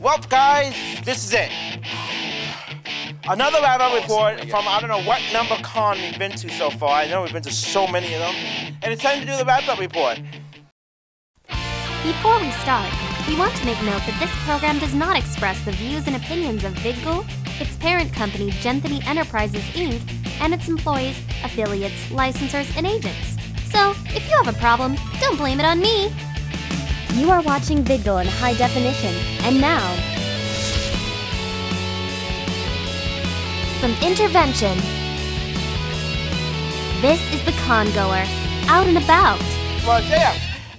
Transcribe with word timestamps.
Well, 0.00 0.18
guys, 0.28 0.74
this 1.04 1.24
is 1.24 1.32
it. 1.32 1.50
Another 3.28 3.58
up 3.58 3.94
report 3.94 4.40
from 4.50 4.68
I 4.68 4.78
don't 4.78 4.90
know 4.90 5.02
what 5.02 5.22
number 5.32 5.56
con 5.62 5.96
we've 5.96 6.18
been 6.18 6.32
to 6.32 6.50
so 6.50 6.68
far. 6.68 6.90
I 6.90 7.08
know 7.08 7.22
we've 7.22 7.32
been 7.32 7.42
to 7.42 7.52
so 7.52 7.86
many 7.86 8.12
of 8.12 8.20
them. 8.20 8.34
And 8.82 8.92
it's 8.92 9.02
time 9.02 9.20
to 9.20 9.26
do 9.26 9.36
the 9.36 9.44
wrap 9.44 9.66
up 9.68 9.78
report. 9.78 10.20
Before 12.02 12.38
we 12.40 12.50
start, 12.50 12.92
we 13.26 13.36
want 13.36 13.56
to 13.56 13.64
make 13.64 13.82
note 13.82 14.02
that 14.06 14.16
this 14.20 14.30
program 14.44 14.78
does 14.78 14.94
not 14.94 15.16
express 15.16 15.64
the 15.64 15.72
views 15.72 16.06
and 16.06 16.14
opinions 16.14 16.62
of 16.62 16.74
VidGul, 16.74 17.26
its 17.58 17.74
parent 17.76 18.12
company, 18.12 18.50
Genthany 18.50 19.04
Enterprises 19.06 19.62
Inc., 19.72 20.00
and 20.40 20.52
its 20.52 20.68
employees, 20.68 21.18
affiliates, 21.42 22.06
licensors, 22.10 22.76
and 22.76 22.86
agents. 22.86 23.36
So, 23.72 23.94
if 24.14 24.28
you 24.28 24.36
have 24.44 24.54
a 24.54 24.58
problem, 24.58 24.96
don't 25.20 25.38
blame 25.38 25.58
it 25.58 25.64
on 25.64 25.80
me. 25.80 26.12
You 27.16 27.30
are 27.30 27.40
watching 27.42 27.82
VidGul 27.82 28.20
in 28.20 28.26
high 28.26 28.54
definition, 28.54 29.14
and 29.46 29.58
now. 29.60 29.80
From 33.80 33.92
Intervention. 34.06 34.76
This 37.00 37.20
is 37.32 37.42
the 37.44 37.52
congoer, 37.66 38.24
out 38.68 38.86
and 38.86 38.98
about. 38.98 39.40
Well, 39.86 40.02
yeah. 40.04 40.34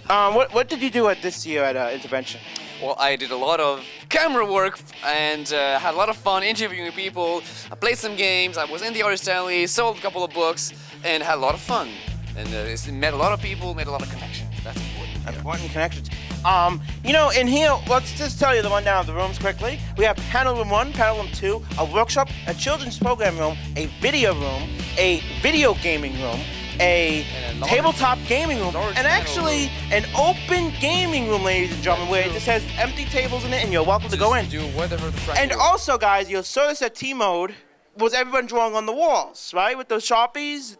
Um, 0.09 0.35
what, 0.35 0.53
what 0.53 0.69
did 0.69 0.81
you 0.81 0.89
do 0.91 1.07
at 1.09 1.21
this 1.21 1.45
year 1.45 1.63
at 1.63 1.75
uh, 1.75 1.89
Intervention? 1.93 2.39
Well, 2.81 2.95
I 2.99 3.15
did 3.15 3.31
a 3.31 3.35
lot 3.35 3.59
of 3.59 3.83
camera 4.09 4.45
work 4.45 4.79
and 5.05 5.51
uh, 5.51 5.79
had 5.79 5.95
a 5.95 5.97
lot 5.97 6.09
of 6.09 6.17
fun 6.17 6.43
interviewing 6.43 6.91
people. 6.91 7.41
I 7.71 7.75
played 7.75 7.97
some 7.97 8.15
games. 8.15 8.57
I 8.57 8.65
was 8.65 8.83
in 8.83 8.93
the 8.93 9.01
artist 9.01 9.27
alley, 9.27 9.65
sold 9.67 9.97
a 9.97 10.01
couple 10.01 10.23
of 10.23 10.31
books, 10.33 10.71
and 11.03 11.23
had 11.23 11.35
a 11.37 11.41
lot 11.41 11.55
of 11.55 11.61
fun. 11.61 11.89
And 12.37 12.47
uh, 12.49 12.57
it's- 12.57 12.87
met 12.87 13.13
a 13.13 13.17
lot 13.17 13.31
of 13.33 13.41
people, 13.41 13.73
made 13.73 13.87
a 13.87 13.91
lot 13.91 14.03
of 14.03 14.09
connections. 14.11 14.49
That's 14.63 14.77
important. 14.77 15.17
yeah. 15.23 15.35
Important 15.37 15.71
connections. 15.71 16.09
Um, 16.45 16.81
you 17.03 17.13
know, 17.13 17.29
in 17.29 17.47
here, 17.47 17.73
let's 17.89 18.17
just 18.17 18.39
tell 18.39 18.55
you 18.55 18.61
the 18.61 18.69
rundown 18.69 18.99
of 18.99 19.07
the 19.07 19.13
rooms 19.13 19.37
quickly. 19.37 19.79
We 19.97 20.05
have 20.05 20.15
panel 20.17 20.55
room 20.55 20.69
one, 20.69 20.93
panel 20.93 21.23
room 21.23 21.31
two, 21.33 21.63
a 21.77 21.85
workshop, 21.85 22.29
a 22.47 22.53
children's 22.53 22.97
program 22.97 23.37
room, 23.37 23.57
a 23.75 23.87
video 24.01 24.33
room, 24.33 24.69
a 24.97 25.21
video 25.41 25.73
gaming 25.75 26.13
room, 26.21 26.39
a 26.79 27.25
a 27.61 27.65
tabletop 27.65 28.19
gaming 28.27 28.59
room, 28.59 28.75
and 28.75 29.07
actually 29.07 29.69
an 29.91 30.05
open 30.15 30.71
gaming 30.79 31.27
room, 31.27 31.43
ladies 31.43 31.73
and 31.73 31.83
gentlemen, 31.83 32.09
where 32.09 32.27
it 32.27 32.31
just 32.31 32.45
has 32.45 32.63
empty 32.77 33.05
tables 33.05 33.43
in 33.45 33.53
it, 33.53 33.63
and 33.63 33.73
you're 33.73 33.83
welcome 33.83 34.09
to 34.09 34.17
go 34.17 34.33
in. 34.35 34.47
Do 34.49 34.61
whatever 34.61 35.09
the 35.09 35.35
And 35.39 35.51
also, 35.53 35.97
guys, 35.97 36.29
you'll 36.29 36.43
notice 36.55 36.79
that 36.79 36.95
T 36.95 37.13
mode 37.13 37.55
was 37.97 38.13
everyone 38.13 38.45
drawing 38.45 38.75
on 38.75 38.85
the 38.85 38.93
walls, 38.93 39.53
right? 39.55 39.77
With 39.77 39.87
those 39.87 40.05
sharpies. 40.05 40.77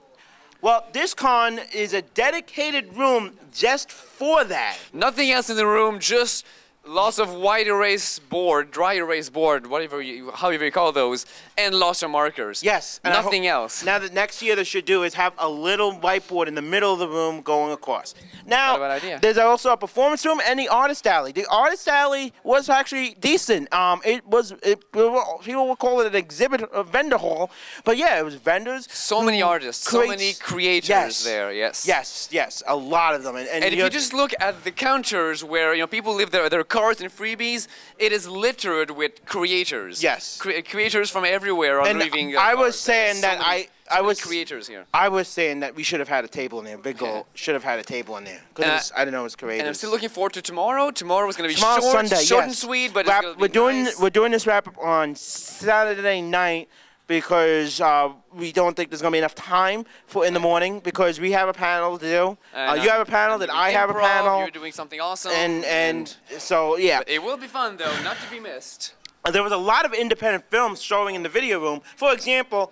Well, 0.61 0.86
this 0.91 1.13
con 1.13 1.59
is 1.72 1.94
a 1.94 2.02
dedicated 2.02 2.97
room 2.97 3.38
just 3.53 3.91
for 3.91 4.44
that. 4.45 4.77
Nothing 4.91 5.31
else 5.31 5.50
in 5.50 5.55
the 5.55 5.67
room, 5.67 6.00
just 6.00 6.45
lots 6.88 7.19
of 7.19 7.33
white 7.33 7.67
erase 7.67 8.19
board, 8.19 8.71
dry 8.71 8.93
erase 8.93 9.30
board, 9.30 9.67
whatever 9.67 10.02
you, 10.02 10.31
however 10.31 10.66
you 10.66 10.71
call 10.71 10.91
those, 10.91 11.25
and 11.57 11.75
lots 11.75 12.02
of 12.03 12.09
markers. 12.09 12.63
Yes. 12.63 12.99
and 13.03 13.13
Nothing 13.13 13.47
else. 13.47 13.83
Now, 13.83 13.99
the 13.99 14.09
next 14.09 14.41
year 14.41 14.55
they 14.55 14.63
should 14.63 14.85
do 14.85 15.03
is 15.03 15.13
have 15.16 15.33
a 15.38 15.49
little 15.49 15.94
whiteboard 15.94 16.47
in 16.47 16.55
the 16.55 16.61
middle 16.61 16.94
of 16.94 16.99
the 16.99 17.07
room 17.07 17.41
going 17.41 17.71
across. 17.71 18.13
Now, 18.45 18.77
Not 18.77 18.91
a 18.91 18.94
idea. 18.94 19.19
there's 19.21 19.38
also 19.38 19.71
a 19.71 19.77
performance 19.77 20.25
room 20.25 20.39
and 20.47 20.57
the 20.59 20.67
artist 20.69 21.05
alley. 21.07 21.31
The 21.31 21.45
artist 21.52 21.88
alley 21.88 22.33
was 22.44 22.69
actually 22.69 23.16
decent. 23.19 23.72
Um, 23.73 24.01
it 24.05 24.25
was 24.25 24.51
it, 24.63 24.91
people 24.91 25.67
would 25.69 25.79
call 25.79 26.01
it 26.01 26.07
an 26.07 26.16
exhibit, 26.16 26.61
a 26.73 26.83
vendor 26.83 27.17
hall, 27.17 27.51
but 27.83 27.97
yeah, 27.97 28.19
it 28.19 28.23
was 28.25 28.35
vendors. 28.35 28.88
So 28.91 29.22
many 29.22 29.41
artists, 29.41 29.89
so 29.89 30.07
many 30.07 30.33
creators 30.33 30.89
Yes. 30.89 31.23
there. 31.23 31.51
Yes. 31.53 31.85
Yes, 31.88 32.29
yes, 32.31 32.63
a 32.67 32.75
lot 32.75 33.16
of 33.16 33.23
them. 33.23 33.35
And, 33.35 33.47
and, 33.49 33.63
And 33.63 33.73
if 33.73 33.77
you're- 33.77 33.89
just 33.89 34.13
look 34.13 34.31
at 34.39 34.63
the 34.63 34.72
counters 34.72 35.44
where 35.44 35.73
you 35.73 35.81
know 35.81 35.88
people 35.88 36.13
leave 36.13 36.31
their, 36.31 36.49
their 36.49 36.63
cards 36.78 37.02
and 37.02 37.09
freebies, 37.11 37.67
it 37.97 38.11
is 38.11 38.28
littered 38.28 38.92
with 38.92 39.25
creators. 39.25 40.03
Yes. 40.03 40.38
Cre- 40.38 40.61
creators 40.70 41.09
from 41.09 41.25
everywhere 41.25 41.81
are 41.81 41.88
And 41.88 41.97
leaving. 41.97 42.38
I 42.38 42.53
was 42.53 42.75
cards. 42.75 42.80
Saying 42.80 43.16
so 43.16 43.22
that 43.22 43.39
many- 43.39 43.50
I- 43.89 43.97
I 43.97 44.02
was- 44.02 44.22
creators 44.22 44.67
here. 44.67 44.86
I 44.94 45.08
was 45.09 45.28
saying 45.28 45.61
that 45.61 45.73
we 45.73 45.81
should 45.81 46.00
have 46.00 46.09
had 46.09 46.24
a 46.24 46.28
table 46.28 46.59
in 46.59 46.66
there. 46.66 46.78
VidGul 46.78 47.25
should 47.34 47.56
have 47.56 47.63
had 47.63 47.79
a 47.79 47.84
table 47.84 48.16
in 48.18 48.25
there 48.25 48.41
because 48.53 48.91
I- 48.91 49.01
I 49.01 49.06
didn't 49.06 49.13
know 49.16 49.22
it 49.22 49.24
was 49.24 49.35
creative. 49.35 49.62
And 49.62 49.68
I'm 49.69 49.74
still 49.74 49.90
looking 49.90 50.09
forward 50.09 50.34
to 50.34 50.41
tomorrow. 50.44 50.91
Tomorrow 50.91 51.28
is 51.29 51.35
going 51.35 51.50
to 51.50 51.56
be 51.56 51.59
Tomorrow 51.59 51.81
short, 51.81 51.94
Sunday, 51.94 52.24
short 52.24 52.41
yes. 52.41 52.47
and 52.50 52.56
sweet, 52.56 52.94
but 52.94 53.07
it's 53.07 53.22
be 53.22 53.34
we're 53.41 53.47
doing 53.47 53.85
nice. 53.85 54.00
we're 54.00 54.09
doing 54.12 54.31
this 54.31 54.46
wrap 54.46 54.68
up 54.68 54.78
on 54.78 55.16
Saturday 55.16 56.22
night 56.22 56.69
because 57.07 57.79
uh, 57.81 58.12
we 58.34 58.51
don't 58.51 58.75
think 58.75 58.90
there's 58.90 59.01
gonna 59.01 59.13
be 59.13 59.18
enough 59.18 59.35
time 59.35 59.85
for 60.06 60.25
in 60.25 60.34
the 60.34 60.40
morning 60.40 60.79
because 60.81 61.19
we 61.19 61.31
have 61.31 61.47
a 61.47 61.53
panel 61.53 61.97
to 61.97 62.06
do. 62.06 62.38
Uh, 62.53 62.78
you 62.81 62.90
have 62.90 63.01
a 63.01 63.06
panel, 63.06 63.41
I'm 63.41 63.50
I 63.50 63.69
have 63.69 63.90
a 63.90 63.94
panel, 63.94 64.41
You're 64.41 64.51
doing 64.51 64.73
something 64.73 65.00
awesome. 65.00 65.31
and 65.31 65.63
and 65.66 66.16
so 66.38 66.78
yeah. 66.78 67.01
it 67.07 67.23
will 67.23 67.38
be 67.38 67.47
fun 67.47 67.78
though, 67.78 67.95
not 68.03 68.18
to 68.18 68.29
be 68.29 68.40
missed. 68.40 68.94
There 69.31 69.44
was 69.44 69.51
a 69.51 69.57
lot 69.57 69.85
of 69.85 69.94
independent 69.94 70.45
films 70.50 70.81
showing 70.81 71.16
in 71.16 71.23
the 71.23 71.29
video 71.29 71.59
room. 71.59 71.81
For 71.95 72.13
example, 72.13 72.72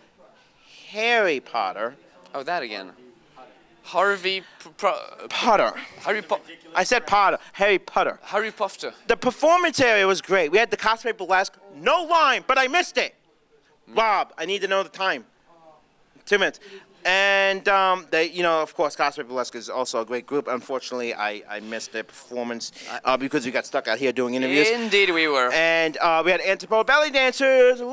Harry 0.90 1.40
Potter. 1.40 1.96
Oh, 2.34 2.44
that 2.44 2.64
again. 2.64 2.92
Harvey 3.84 4.42
P- 4.42 4.70
Pro- 4.78 5.00
Potter. 5.30 5.74
Harry 6.00 6.22
po- 6.22 6.40
I 6.74 6.84
said 6.84 7.06
Potter. 7.06 7.38
Harry 7.54 7.78
Potter. 7.78 8.20
Harry 8.24 8.52
Potter. 8.52 8.94
The 9.08 9.16
performance 9.18 9.80
area 9.80 10.08
was 10.08 10.22
great. 10.22 10.52
We 10.52 10.58
had 10.58 10.72
the 10.72 10.78
cosplay 10.78 11.16
burlesque, 11.16 11.58
no 11.76 12.04
line, 12.04 12.44
but 12.48 12.58
I 12.58 12.68
missed 12.68 12.98
it. 12.98 13.14
Rob, 13.94 14.34
I 14.38 14.46
need 14.46 14.62
to 14.62 14.68
know 14.68 14.84
the 14.84 14.90
time. 14.90 15.26
Two 16.26 16.40
minutes. 16.40 16.60
And 17.06 17.68
um, 17.70 18.08
they, 18.10 18.32
you 18.32 18.42
know, 18.42 18.64
of 18.64 18.74
course, 18.74 18.96
cosplay 18.96 19.28
burlesque 19.28 19.54
is 19.54 19.70
also 19.70 20.02
a 20.02 20.06
great 20.06 20.26
group. 20.26 20.48
Unfortunately, 20.48 21.14
I, 21.14 21.44
I 21.48 21.60
missed 21.60 21.94
their 21.94 22.04
performance 22.04 22.72
uh, 23.04 23.16
because 23.16 23.46
we 23.46 23.52
got 23.52 23.68
stuck 23.68 23.88
out 23.88 24.00
here 24.00 24.12
doing 24.12 24.34
interviews. 24.34 24.68
Indeed, 24.70 25.12
we 25.12 25.28
were. 25.28 25.52
And 25.54 25.98
uh, 25.98 26.24
we 26.26 26.32
had 26.32 26.42
Antipode 26.42 26.88
belly 26.88 27.12
dancers. 27.12 27.80
Woo! 27.80 27.92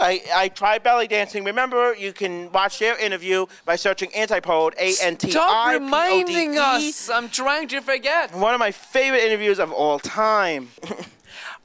I, 0.00 0.20
I 0.34 0.48
tried 0.48 0.82
belly 0.82 1.08
dancing. 1.08 1.44
Remember, 1.44 1.94
you 1.94 2.12
can 2.12 2.52
watch 2.52 2.78
their 2.78 2.96
interview 2.98 3.46
by 3.64 3.76
searching 3.76 4.14
Antipode, 4.14 4.74
A 4.78 4.92
N 5.02 5.16
T 5.16 5.28
I 5.28 5.28
P 5.28 5.30
Stop 5.30 5.66
O 5.66 5.70
D 5.70 5.76
E. 5.76 5.78
reminding 5.78 6.58
us. 6.58 7.08
I'm 7.08 7.30
trying 7.30 7.68
to 7.68 7.80
forget. 7.80 8.34
One 8.34 8.52
of 8.52 8.60
my 8.60 8.70
favorite 8.70 9.22
interviews 9.22 9.58
of 9.58 9.72
all 9.72 9.98
time. 9.98 10.68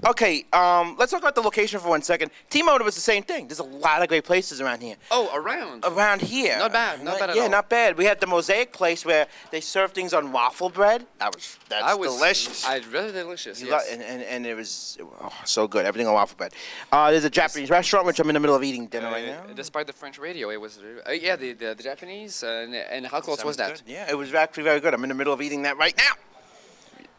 okay, 0.06 0.46
um, 0.54 0.96
let's 0.98 1.12
talk 1.12 1.22
about 1.22 1.36
the 1.36 1.42
location 1.42 1.80
for 1.80 1.90
one 1.90 2.02
second. 2.02 2.32
T-Mode 2.50 2.82
was 2.82 2.96
the 2.96 3.02
same 3.02 3.24
thing. 3.24 3.48
There's 3.48 3.60
a 3.60 3.64
lot 3.64 4.02
of 4.02 4.08
great 4.10 4.24
places 4.24 4.62
around 4.62 4.82
here. 4.82 4.96
Oh, 5.12 5.30
around. 5.34 5.84
Around 5.86 6.22
here. 6.22 6.58
Not 6.58 6.74
bad, 6.74 7.04
not 7.04 7.20
bad 7.20 7.30
at 7.32 7.36
yeah, 7.36 7.44
all. 7.44 7.50
not 7.50 7.70
bad. 7.70 7.98
We 7.98 8.06
had 8.06 8.20
the 8.20 8.28
Mosaic 8.28 8.74
place 8.74 9.06
where 9.06 9.28
they 9.52 9.62
serve 9.62 9.92
things 9.92 10.14
on 10.14 10.32
waffle 10.32 10.70
bread. 10.70 11.06
That 11.20 11.34
was 11.36 11.58
that's 11.70 11.84
I 11.84 11.94
was 11.94 12.14
delicious. 12.16 12.66
I 12.66 12.78
really 12.92 13.12
delicious. 13.12 13.62
You 13.62 13.68
Yes. 13.68 13.86
lo- 13.88 13.94
and, 13.94 14.02
and, 14.04 14.22
and 14.24 14.46
it 14.46 14.56
was 14.56 14.98
oh, 15.02 15.32
so 15.46 15.68
good. 15.68 15.86
Everything 15.86 16.08
on 16.08 16.14
waffle 16.14 16.38
bread. 16.38 16.54
Uh, 16.92 17.12
there's 17.12 17.24
a 17.26 17.30
Japanese 17.30 17.70
restaurant 17.70 18.06
which 18.06 18.20
I'm 18.20 18.30
in 18.30 18.34
the 18.34 18.40
middle 18.40 18.56
of 18.56 18.64
eating 18.64 18.88
dinner 18.88 19.10
right 19.10 19.30
Uh, 19.30 19.48
now. 19.48 19.54
Despite 19.54 19.88
the 19.88 19.94
French 19.94 20.18
radio, 20.20 20.50
it 20.50 20.60
was 20.60 20.80
uh, 21.08 21.12
yeah 21.12 21.36
the, 21.36 21.54
the 21.54 21.74
the 21.76 21.84
Japanese 21.84 22.44
uh, 22.44 22.64
and, 22.66 22.76
and 22.76 23.06
how 23.08 23.22
close 23.22 23.44
was 23.44 23.58
that? 23.58 23.70
good. 23.74 23.82
Yeah, 23.88 24.10
it 24.10 24.18
was 24.18 24.34
actually 24.34 24.64
very 24.64 24.80
good. 24.80 24.94
I'm 24.94 25.04
in 25.04 25.10
the 25.10 25.16
middle 25.16 25.34
of 25.34 25.42
eating 25.42 25.62
that 25.64 25.78
right 25.78 25.96
now. 25.98 26.14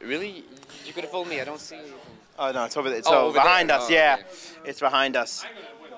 Really, 0.06 0.44
you 0.84 0.92
could 0.92 1.04
have 1.04 1.10
fooled 1.10 1.28
me. 1.28 1.40
I 1.40 1.44
don't 1.44 1.60
see. 1.60 1.76
Anything. 2.38 2.56
Oh 2.56 2.60
no, 2.60 2.64
it's 2.64 2.76
over 2.76 2.88
there. 2.88 2.98
It's 2.98 3.08
Oh, 3.08 3.10
so 3.12 3.20
over 3.26 3.34
behind 3.34 3.70
there. 3.70 3.78
us. 3.78 3.86
Oh, 3.88 3.92
yeah, 3.92 4.16
okay. 4.20 4.28
it's 4.70 4.80
behind 4.80 5.16
us. 5.16 5.44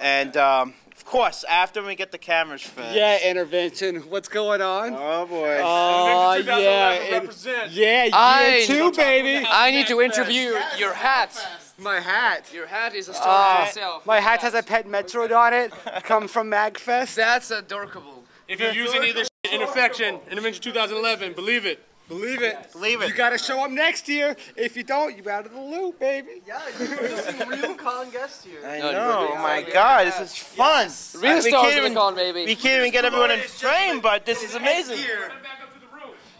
And 0.00 0.36
um, 0.36 0.74
of 0.96 1.04
course, 1.04 1.44
after 1.48 1.82
we 1.82 1.94
get 1.94 2.10
the 2.12 2.18
cameras 2.18 2.62
fixed. 2.62 2.94
Yeah, 2.94 3.18
intervention. 3.30 3.96
What's 4.10 4.28
going 4.28 4.60
on? 4.60 4.94
Oh 4.94 5.26
boy. 5.26 5.60
Oh 5.62 6.34
yeah, 6.34 6.92
it- 6.92 7.70
yeah, 7.70 8.08
I- 8.12 8.64
too, 8.66 8.92
baby. 8.92 9.46
I 9.48 9.70
need 9.70 9.86
to 9.88 10.00
interview 10.00 10.54
your 10.78 10.92
hat. 10.94 11.32
My 11.78 12.00
hat. 12.00 12.50
Your 12.54 12.66
hat 12.66 12.94
is 12.94 13.08
a 13.08 13.12
story 13.14 13.28
Ah, 13.28 13.62
in 13.62 13.68
itself. 13.68 14.06
My 14.06 14.18
hat 14.20 14.40
has 14.40 14.54
a 14.54 14.62
pet 14.62 14.86
Metroid 14.88 15.30
on 15.36 15.52
it. 15.52 15.72
Come 16.04 16.26
from 16.26 16.50
Magfest. 16.50 17.14
That's 17.14 17.50
adorable. 17.50 18.24
If 18.48 18.60
you 18.60 18.66
use 18.68 18.76
using 18.94 19.10
of 19.10 19.14
this 19.14 19.28
shit 19.44 19.54
in 19.54 19.62
affection, 19.62 20.18
Intervention 20.30 20.62
2011, 20.62 21.34
believe 21.34 21.66
it. 21.66 21.82
Believe 22.08 22.42
it. 22.42 22.72
Believe 22.72 23.02
it. 23.02 23.08
You 23.08 23.14
gotta 23.14 23.38
show 23.38 23.64
up 23.64 23.70
next 23.70 24.08
year. 24.08 24.36
If 24.54 24.76
you 24.76 24.84
don't, 24.84 25.16
you're 25.16 25.28
out 25.30 25.46
of 25.46 25.52
the 25.52 25.60
loop, 25.60 25.98
baby. 25.98 26.42
Yeah, 26.46 26.60
you're 26.78 27.18
some 27.18 27.48
real 27.48 27.74
con 27.74 28.10
guest 28.10 28.44
here. 28.44 28.60
I 28.64 28.78
know. 28.78 28.86
really, 29.22 29.32
Oh 29.32 29.34
my 29.42 29.58
really. 29.60 29.72
God, 29.72 30.06
this 30.06 30.20
is 30.20 30.36
fun. 30.36 30.88
Real 31.20 31.34
we 31.36 31.40
stars 31.42 31.64
can't 31.72 31.76
even, 31.78 31.94
con, 31.94 32.14
baby. 32.14 32.44
We 32.46 32.54
can't 32.54 32.80
even 32.80 32.92
get 32.92 33.04
everyone 33.04 33.32
in 33.32 33.40
frame, 33.40 34.00
but 34.00 34.24
this 34.24 34.42
is 34.44 34.54
amazing. 34.54 34.98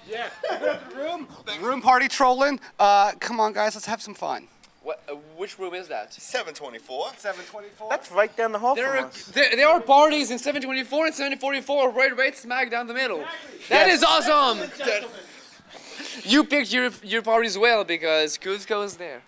Yeah. 0.08 0.28
room, 0.96 1.26
room 1.60 1.82
party 1.82 2.06
trolling. 2.06 2.60
Uh, 2.78 3.10
come 3.19 3.40
on, 3.40 3.52
guys, 3.52 3.74
let's 3.74 3.86
have 3.86 4.00
some 4.00 4.14
fun. 4.14 4.46
What, 4.84 5.02
uh, 5.10 5.14
which 5.36 5.58
room 5.58 5.74
is 5.74 5.88
that? 5.88 6.12
724. 6.14 7.08
724. 7.16 7.90
That's 7.90 8.12
right 8.12 8.34
down 8.36 8.52
the 8.52 8.60
hall 8.60 8.76
There 8.76 8.86
from 8.94 9.04
are, 9.06 9.08
us. 9.08 9.24
there, 9.34 9.56
there 9.56 9.69
are 9.69 9.80
parties 9.80 10.30
in 10.30 10.38
724 10.38 11.06
and 11.06 11.12
744 11.14 11.90
right, 11.90 12.16
right 12.16 12.36
smack 12.36 12.70
down 12.70 12.86
the 12.86 12.94
middle. 12.94 13.19
That 13.69 13.88
Yes. 13.88 13.98
is 13.98 14.04
awesome. 14.04 14.58
You 16.24 16.44
picked 16.44 16.72
your 16.72 16.90
your 17.02 17.22
parties 17.22 17.58
well 17.58 17.84
because 17.84 18.38
Cusco 18.38 18.84
is 18.84 18.96
there. 18.96 19.22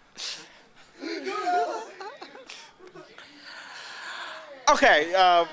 Okay. 4.73 5.13
Uh, 5.17 5.47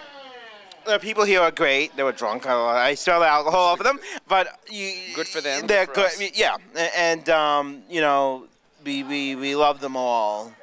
the 0.86 1.00
people 1.00 1.24
here 1.24 1.42
are 1.42 1.52
great. 1.52 1.96
They 1.96 2.04
were 2.04 2.12
drunk. 2.12 2.46
I 2.46 2.90
I 2.90 2.96
smell 2.96 3.20
the 3.20 3.28
alcohol 3.28 3.62
off 3.62 3.80
of 3.80 3.86
them, 3.86 4.00
but 4.28 4.60
you, 4.70 5.16
Good 5.16 5.28
for 5.28 5.42
them, 5.42 5.66
They're 5.68 5.86
good 5.88 6.12
good. 6.18 6.38
Yeah, 6.38 6.58
and 6.96 7.28
um, 7.30 7.84
you 7.90 8.02
know, 8.02 8.46
we, 8.84 9.04
we, 9.04 9.36
we 9.36 9.56
love 9.56 9.80
them 9.80 9.98
all. 9.98 10.54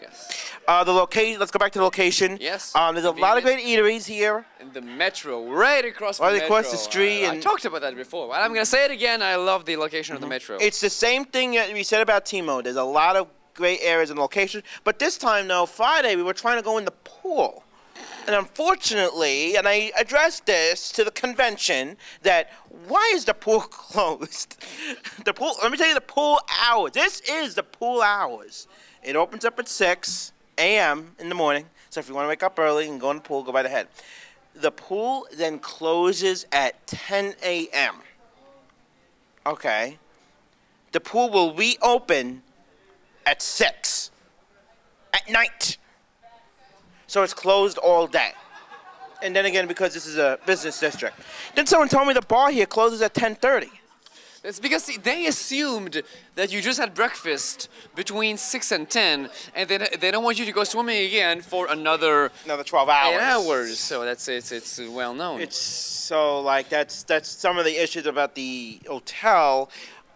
Yes. 0.00 0.45
Uh, 0.66 0.82
the 0.84 0.92
location. 0.92 1.38
Let's 1.38 1.52
go 1.52 1.58
back 1.58 1.72
to 1.72 1.78
the 1.78 1.84
location. 1.84 2.38
Yes, 2.40 2.74
Um, 2.74 2.94
there's 2.94 3.04
a 3.06 3.10
lot 3.12 3.38
of 3.38 3.44
great 3.44 3.64
eateries 3.64 4.06
here. 4.06 4.44
In 4.60 4.72
the 4.72 4.80
metro, 4.80 5.46
right 5.48 5.84
across 5.84 6.18
Right 6.18 6.38
the 6.38 6.44
across 6.44 6.70
the 6.70 6.76
street 6.76 7.24
I, 7.24 7.36
I 7.36 7.40
talked 7.40 7.64
about 7.64 7.82
that 7.82 7.94
before. 7.96 8.28
but 8.28 8.40
I'm 8.40 8.52
gonna 8.52 8.66
say 8.66 8.84
it 8.84 8.90
again. 8.90 9.22
I 9.22 9.36
love 9.36 9.64
the 9.64 9.76
location 9.76 10.14
of 10.14 10.20
the 10.20 10.26
metro. 10.26 10.56
It's 10.60 10.80
the 10.80 10.90
same 10.90 11.24
thing 11.24 11.52
that 11.52 11.72
we 11.72 11.82
said 11.82 12.00
about 12.00 12.24
Timo. 12.24 12.62
There's 12.64 12.76
a 12.76 12.84
lot 12.84 13.14
of 13.16 13.28
great 13.54 13.78
areas 13.82 14.10
and 14.10 14.18
location. 14.18 14.62
But 14.84 14.98
this 14.98 15.16
time, 15.16 15.48
though, 15.48 15.66
Friday, 15.66 16.16
we 16.16 16.22
were 16.22 16.34
trying 16.34 16.58
to 16.58 16.62
go 16.62 16.78
in 16.78 16.84
the 16.84 16.90
pool. 17.04 17.62
And 18.26 18.34
unfortunately, 18.34 19.56
and 19.56 19.66
I 19.68 19.92
addressed 19.98 20.46
this 20.46 20.90
to 20.92 21.04
the 21.04 21.10
convention, 21.12 21.96
that 22.22 22.50
why 22.88 23.12
is 23.14 23.24
the 23.24 23.34
pool 23.34 23.60
closed? 23.70 24.56
the 25.24 25.32
pool, 25.32 25.54
let 25.62 25.70
me 25.70 25.78
tell 25.78 25.88
you 25.88 25.94
the 25.94 26.00
pool 26.00 26.40
hours. 26.62 26.92
This 26.92 27.20
is 27.20 27.54
the 27.54 27.62
pool 27.62 28.02
hours. 28.02 28.66
It 29.02 29.14
opens 29.14 29.44
up 29.44 29.58
at 29.60 29.68
6 29.68 30.32
a.m. 30.58 31.14
in 31.18 31.28
the 31.28 31.34
morning. 31.34 31.66
So 31.90 32.00
if 32.00 32.08
you 32.08 32.14
want 32.14 32.26
to 32.26 32.28
wake 32.28 32.42
up 32.42 32.58
early 32.58 32.88
and 32.88 33.00
go 33.00 33.10
in 33.10 33.16
the 33.18 33.22
pool, 33.22 33.42
go 33.42 33.52
right 33.52 33.66
ahead. 33.66 33.88
The 34.54 34.70
pool 34.70 35.26
then 35.34 35.58
closes 35.58 36.46
at 36.52 36.86
10 36.86 37.34
a.m. 37.42 37.96
Okay. 39.44 39.98
The 40.92 41.00
pool 41.00 41.30
will 41.30 41.54
reopen 41.54 42.42
at 43.26 43.42
6 43.42 44.10
at 45.12 45.30
night. 45.30 45.76
So 47.06 47.22
it's 47.22 47.34
closed 47.34 47.78
all 47.78 48.06
day. 48.06 48.32
And 49.22 49.34
then 49.34 49.46
again, 49.46 49.66
because 49.66 49.94
this 49.94 50.06
is 50.06 50.16
a 50.18 50.38
business 50.46 50.78
district. 50.78 51.18
Then 51.54 51.66
someone 51.66 51.88
told 51.88 52.08
me 52.08 52.14
the 52.14 52.22
bar 52.22 52.50
here 52.50 52.66
closes 52.66 53.00
at 53.02 53.14
10:30. 53.14 53.70
It's 54.46 54.60
because 54.60 54.86
they 55.02 55.26
assumed 55.26 56.02
that 56.36 56.52
you 56.52 56.62
just 56.62 56.78
had 56.78 56.94
breakfast 56.94 57.68
between 57.96 58.36
6 58.36 58.72
and 58.72 58.88
10, 58.88 59.28
and 59.56 59.68
they, 59.68 59.78
they 59.98 60.12
don't 60.12 60.22
want 60.22 60.38
you 60.38 60.44
to 60.44 60.52
go 60.52 60.62
swimming 60.62 61.04
again 61.04 61.40
for 61.40 61.66
another 61.66 62.30
Another 62.44 62.62
12 62.62 62.88
hours. 62.88 63.20
hours. 63.20 63.78
So 63.80 64.04
that's 64.04 64.28
it's 64.28 64.52
it's 64.52 64.78
well 64.78 65.14
known. 65.14 65.40
It's 65.40 65.58
so 65.58 66.40
like 66.40 66.68
that's 66.68 67.02
that's 67.02 67.28
some 67.28 67.58
of 67.58 67.64
the 67.64 67.76
issues 67.82 68.06
about 68.06 68.36
the 68.36 68.78
hotel. 68.86 69.68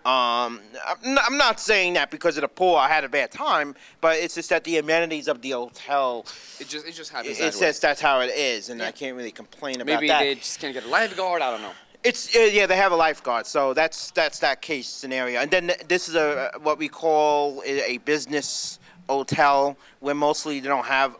Um, 0.04 0.60
I'm 1.04 1.36
not, 1.36 1.60
saying 1.60 1.92
that 1.94 2.10
because 2.10 2.38
of 2.38 2.40
the 2.40 2.48
pool. 2.48 2.74
I 2.74 2.88
had 2.88 3.04
a 3.04 3.08
bad 3.08 3.30
time, 3.30 3.74
but 4.00 4.16
it's 4.16 4.34
just 4.34 4.48
that 4.48 4.64
the 4.64 4.78
amenities 4.78 5.28
of 5.28 5.42
the 5.42 5.50
hotel. 5.50 6.24
it 6.58 6.68
just 6.68 6.86
it 6.86 6.94
just 6.94 7.10
happens 7.10 7.38
It, 7.38 7.52
that 7.52 7.58
just 7.58 7.82
that's 7.82 8.00
how 8.00 8.20
it 8.20 8.30
is, 8.34 8.70
and 8.70 8.80
I 8.80 8.92
can't 8.92 9.14
really 9.16 9.32
complain 9.32 9.74
about 9.74 9.86
Maybe 9.86 10.08
that. 10.08 10.20
Maybe 10.20 10.34
they 10.34 10.40
just 10.40 10.58
can't 10.58 10.72
get 10.72 10.84
a 10.84 10.88
lifeguard. 10.88 11.42
I 11.42 11.50
don't 11.50 11.60
know. 11.60 11.72
It's 12.02 12.34
uh, 12.34 12.40
yeah, 12.40 12.66
they 12.66 12.76
have 12.76 12.92
a 12.92 12.96
lifeguard, 12.96 13.46
so 13.46 13.74
that's 13.74 14.10
that's 14.12 14.38
that 14.38 14.62
case 14.62 14.88
scenario. 14.88 15.40
And 15.40 15.50
then 15.50 15.72
this 15.88 16.08
is 16.08 16.14
a 16.14 16.50
what 16.62 16.78
we 16.78 16.88
call 16.88 17.62
a 17.64 17.98
business 17.98 18.78
hotel, 19.08 19.76
where 20.00 20.14
mostly 20.14 20.60
they 20.60 20.68
don't 20.68 20.86
have, 20.86 21.16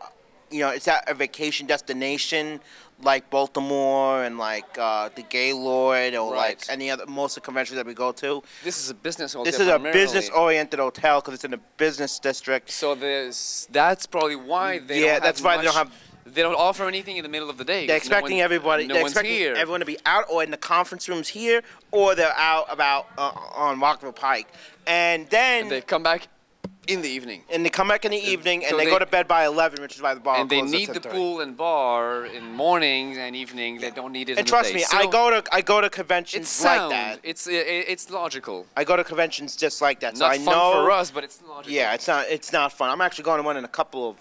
you 0.49 0.61
know, 0.61 0.69
it's 0.69 0.87
at 0.87 1.07
a 1.09 1.13
vacation 1.13 1.67
destination 1.67 2.59
like 3.03 3.29
Baltimore 3.29 4.23
and 4.23 4.37
like 4.37 4.77
uh, 4.77 5.09
the 5.15 5.23
Gaylord 5.23 6.13
or 6.15 6.35
like 6.35 6.61
any 6.69 6.89
other 6.91 7.05
most 7.05 7.37
of 7.37 7.43
the 7.43 7.45
conventions 7.45 7.75
that 7.77 7.85
we 7.85 7.93
go 7.93 8.11
to. 8.13 8.43
This 8.63 8.79
is 8.83 8.89
a 8.89 8.93
business 8.93 9.33
hotel. 9.33 9.45
This 9.45 9.59
is 9.59 9.67
a 9.67 9.79
business-oriented 9.79 10.79
hotel 10.79 11.19
because 11.19 11.35
it's 11.35 11.43
in 11.43 11.53
a 11.53 11.59
business 11.77 12.19
district. 12.19 12.69
So 12.71 12.95
this 12.95 13.67
that's 13.71 14.05
probably 14.05 14.35
why 14.35 14.79
they 14.79 15.03
Yeah, 15.03 15.19
that's 15.19 15.41
why 15.41 15.57
they 15.57 15.63
don't 15.63 15.75
have- 15.75 15.91
they 16.25 16.41
don't 16.41 16.55
offer 16.55 16.87
anything 16.87 17.17
in 17.17 17.23
the 17.23 17.29
middle 17.29 17.49
of 17.49 17.57
the 17.57 17.65
day. 17.65 17.87
They're 17.87 17.99
'cause 17.99 18.09
no 18.09 18.17
expecting 18.17 18.37
one- 18.37 18.43
everybody. 18.45 18.87
No 18.87 18.93
they're 18.95 19.03
one's 19.03 19.13
expecting 19.13 19.33
here. 19.37 19.53
everyone 19.55 19.79
to 19.81 19.85
be 19.85 19.97
out 20.05 20.25
or 20.29 20.43
in 20.43 20.51
the 20.51 20.57
conference 20.57 21.07
rooms 21.09 21.27
here, 21.29 21.61
or 21.91 22.15
they're 22.15 22.37
out 22.37 22.65
about 22.69 23.07
uh, 23.17 23.31
on 23.55 23.79
Rockville 23.79 24.11
Pike, 24.13 24.47
and 24.87 25.29
then 25.29 25.69
They 25.69 25.81
come 25.81 26.03
back 26.03 26.27
in 26.87 27.01
the 27.01 27.09
evening. 27.09 27.43
and 27.51 27.63
they 27.63 27.69
come 27.69 27.87
back 27.87 28.05
in 28.05 28.11
the 28.11 28.17
evening 28.17 28.65
and 28.65 28.77
they, 28.77 28.85
they- 28.85 28.91
go 28.91 28.97
to 28.99 29.05
bed 29.05 29.27
by 29.27 29.45
11, 29.45 29.81
which 29.81 29.95
is 29.95 30.01
why 30.01 30.13
the 30.13 30.19
bar 30.19 30.37
and 30.37 30.49
they 30.49 30.61
need 30.61 30.89
the 30.89 30.99
pool 30.99 31.39
and 31.41 31.55
bar 31.55 32.25
in 32.25 32.43
mornings 32.53 33.17
and 33.17 33.35
evenings. 33.35 33.81
They 33.81 33.91
don't 33.91 34.11
need 34.11 34.29
it. 34.29 34.33
in 34.33 34.37
And 34.39 34.47
the 34.47 34.49
trust 34.49 34.69
day. 34.69 34.75
me, 34.75 34.81
So 34.83 34.97
I 34.97 35.05
go 35.05 35.29
to 35.29 35.43
I 35.53 35.61
go 35.61 35.79
to 35.79 35.87
It's 35.87 35.95
conventions 35.95 36.49
sound. 36.49 36.89
like 36.89 36.99
that. 36.99 37.19
It's 37.23 37.47
it, 37.47 37.53
it's 37.87 38.09
logical. 38.09 38.65
I 38.75 38.83
go 38.83 38.95
to 38.95 39.03
conventions 39.03 39.55
just 39.55 39.81
like 39.81 39.99
that. 40.01 40.17
So 40.17 40.25
Not 40.25 40.33
I 40.33 40.37
fun 40.37 40.45
know. 40.55 40.71
for 40.83 40.91
us, 40.91 41.11
but 41.11 41.23
it's 41.23 41.39
logical. 41.47 41.71
Yeah, 41.71 41.93
it's 41.93 42.07
not 42.07 42.25
it's 42.29 42.51
not 42.51 42.73
fun. 42.73 42.89
I'm 42.89 43.01
actually 43.01 43.25
going 43.25 43.37
to 43.37 43.43
one 43.43 43.57
in 43.57 43.63
a 43.63 43.67
couple 43.79 44.09
of 44.09 44.17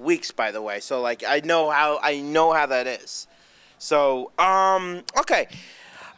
weeks, 0.00 0.30
by 0.30 0.50
the 0.50 0.62
way. 0.62 0.80
So 0.80 1.00
like 1.00 1.22
I 1.26 1.40
know 1.44 1.70
how 1.70 1.98
I 2.02 2.20
know 2.20 2.52
how 2.52 2.66
that 2.66 2.86
is. 2.86 3.26
So 3.78 4.32
um 4.38 5.02
okay. 5.18 5.48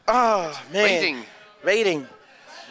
Oh 0.08 0.58
man. 0.72 0.84
Rating. 0.84 1.24
Rating. 1.62 2.06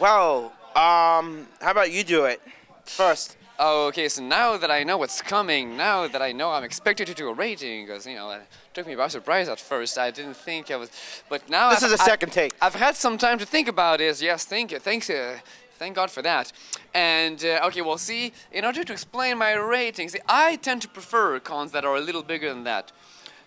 Well, 0.00 0.52
um, 0.74 1.46
how 1.60 1.70
about 1.70 1.92
you 1.92 2.02
do 2.04 2.24
it 2.24 2.40
first? 2.84 3.36
Oh, 3.58 3.86
okay. 3.88 4.08
So 4.08 4.22
now 4.22 4.56
that 4.56 4.70
I 4.70 4.82
know 4.82 4.96
what's 4.98 5.22
coming, 5.22 5.76
now 5.76 6.08
that 6.08 6.20
I 6.20 6.32
know 6.32 6.50
I'm 6.50 6.64
expected 6.64 7.06
to 7.06 7.14
do 7.14 7.28
a 7.28 7.34
rating, 7.34 7.86
because 7.86 8.06
you 8.06 8.16
know 8.16 8.30
it 8.32 8.42
took 8.74 8.86
me 8.86 8.94
by 8.96 9.08
surprise 9.08 9.48
at 9.48 9.60
first. 9.60 9.96
I 9.98 10.10
didn't 10.10 10.34
think 10.36 10.70
I 10.70 10.76
was, 10.76 10.90
but 11.28 11.48
now 11.48 11.70
This 11.70 11.82
I've- 11.84 11.94
is 11.94 12.00
a 12.00 12.04
second 12.04 12.32
take. 12.32 12.52
I've 12.60 12.74
had 12.74 12.96
some 12.96 13.16
time 13.18 13.38
to 13.38 13.46
think 13.46 13.68
about 13.68 14.00
it. 14.00 14.20
Yes, 14.20 14.44
thank 14.44 14.72
you. 14.72 14.78
Thanks. 14.78 15.08
Uh, 15.08 15.38
thank 15.82 15.96
God 15.96 16.10
for 16.12 16.22
that. 16.22 16.52
And 16.94 17.44
uh, 17.44 17.66
okay, 17.66 17.82
well, 17.82 17.98
see, 17.98 18.32
in 18.52 18.64
order 18.64 18.84
to 18.84 18.92
explain 18.92 19.38
my 19.38 19.52
ratings, 19.52 20.14
I 20.28 20.56
tend 20.56 20.80
to 20.82 20.88
prefer 20.88 21.40
cons 21.40 21.72
that 21.72 21.84
are 21.84 21.96
a 21.96 22.00
little 22.00 22.22
bigger 22.22 22.48
than 22.54 22.62
that. 22.64 22.92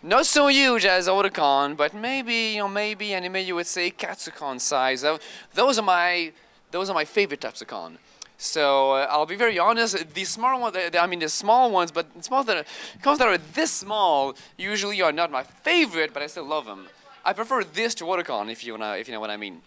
Not 0.03 0.25
so 0.25 0.47
huge 0.47 0.85
as 0.85 1.07
Otakon, 1.07 1.77
but 1.77 1.93
maybe 1.93 2.39
you 2.55 2.59
know, 2.59 2.67
maybe 2.67 3.13
anime 3.13 3.37
you 3.37 3.55
would 3.55 3.67
say 3.67 3.89
Katsucon 3.89 4.59
size. 4.59 5.05
Those 5.53 5.79
are 5.79 5.87
my 5.97 6.33
those 6.71 6.89
are 6.89 6.93
my 6.93 7.05
favorite 7.05 7.39
types 7.39 7.61
of 7.61 7.67
con. 7.67 7.97
So 8.37 8.91
uh, 8.91 9.07
I'll 9.09 9.25
be 9.25 9.37
very 9.37 9.57
honest. 9.57 10.13
The 10.13 10.25
small 10.25 10.59
ones, 10.59 10.75
I 10.99 11.07
mean 11.07 11.19
the 11.19 11.29
small 11.29 11.71
ones, 11.71 11.89
but 11.89 12.05
small 12.21 12.43
that 12.43 12.57
are, 12.57 12.65
cons 13.01 13.19
that 13.19 13.29
are 13.29 13.37
this 13.37 13.71
small 13.71 14.35
usually 14.57 15.01
are 15.01 15.13
not 15.13 15.31
my 15.31 15.43
favorite, 15.43 16.13
but 16.13 16.21
I 16.21 16.27
still 16.27 16.47
love 16.55 16.65
them. 16.65 16.87
I 17.23 17.31
prefer 17.31 17.63
this 17.63 17.95
to 17.95 18.03
Otakon, 18.03 18.51
if 18.51 18.65
you 18.65 18.77
know 18.77 18.93
if 18.93 19.07
you 19.07 19.13
know 19.13 19.21
what 19.21 19.29
I 19.29 19.37
mean. 19.37 19.61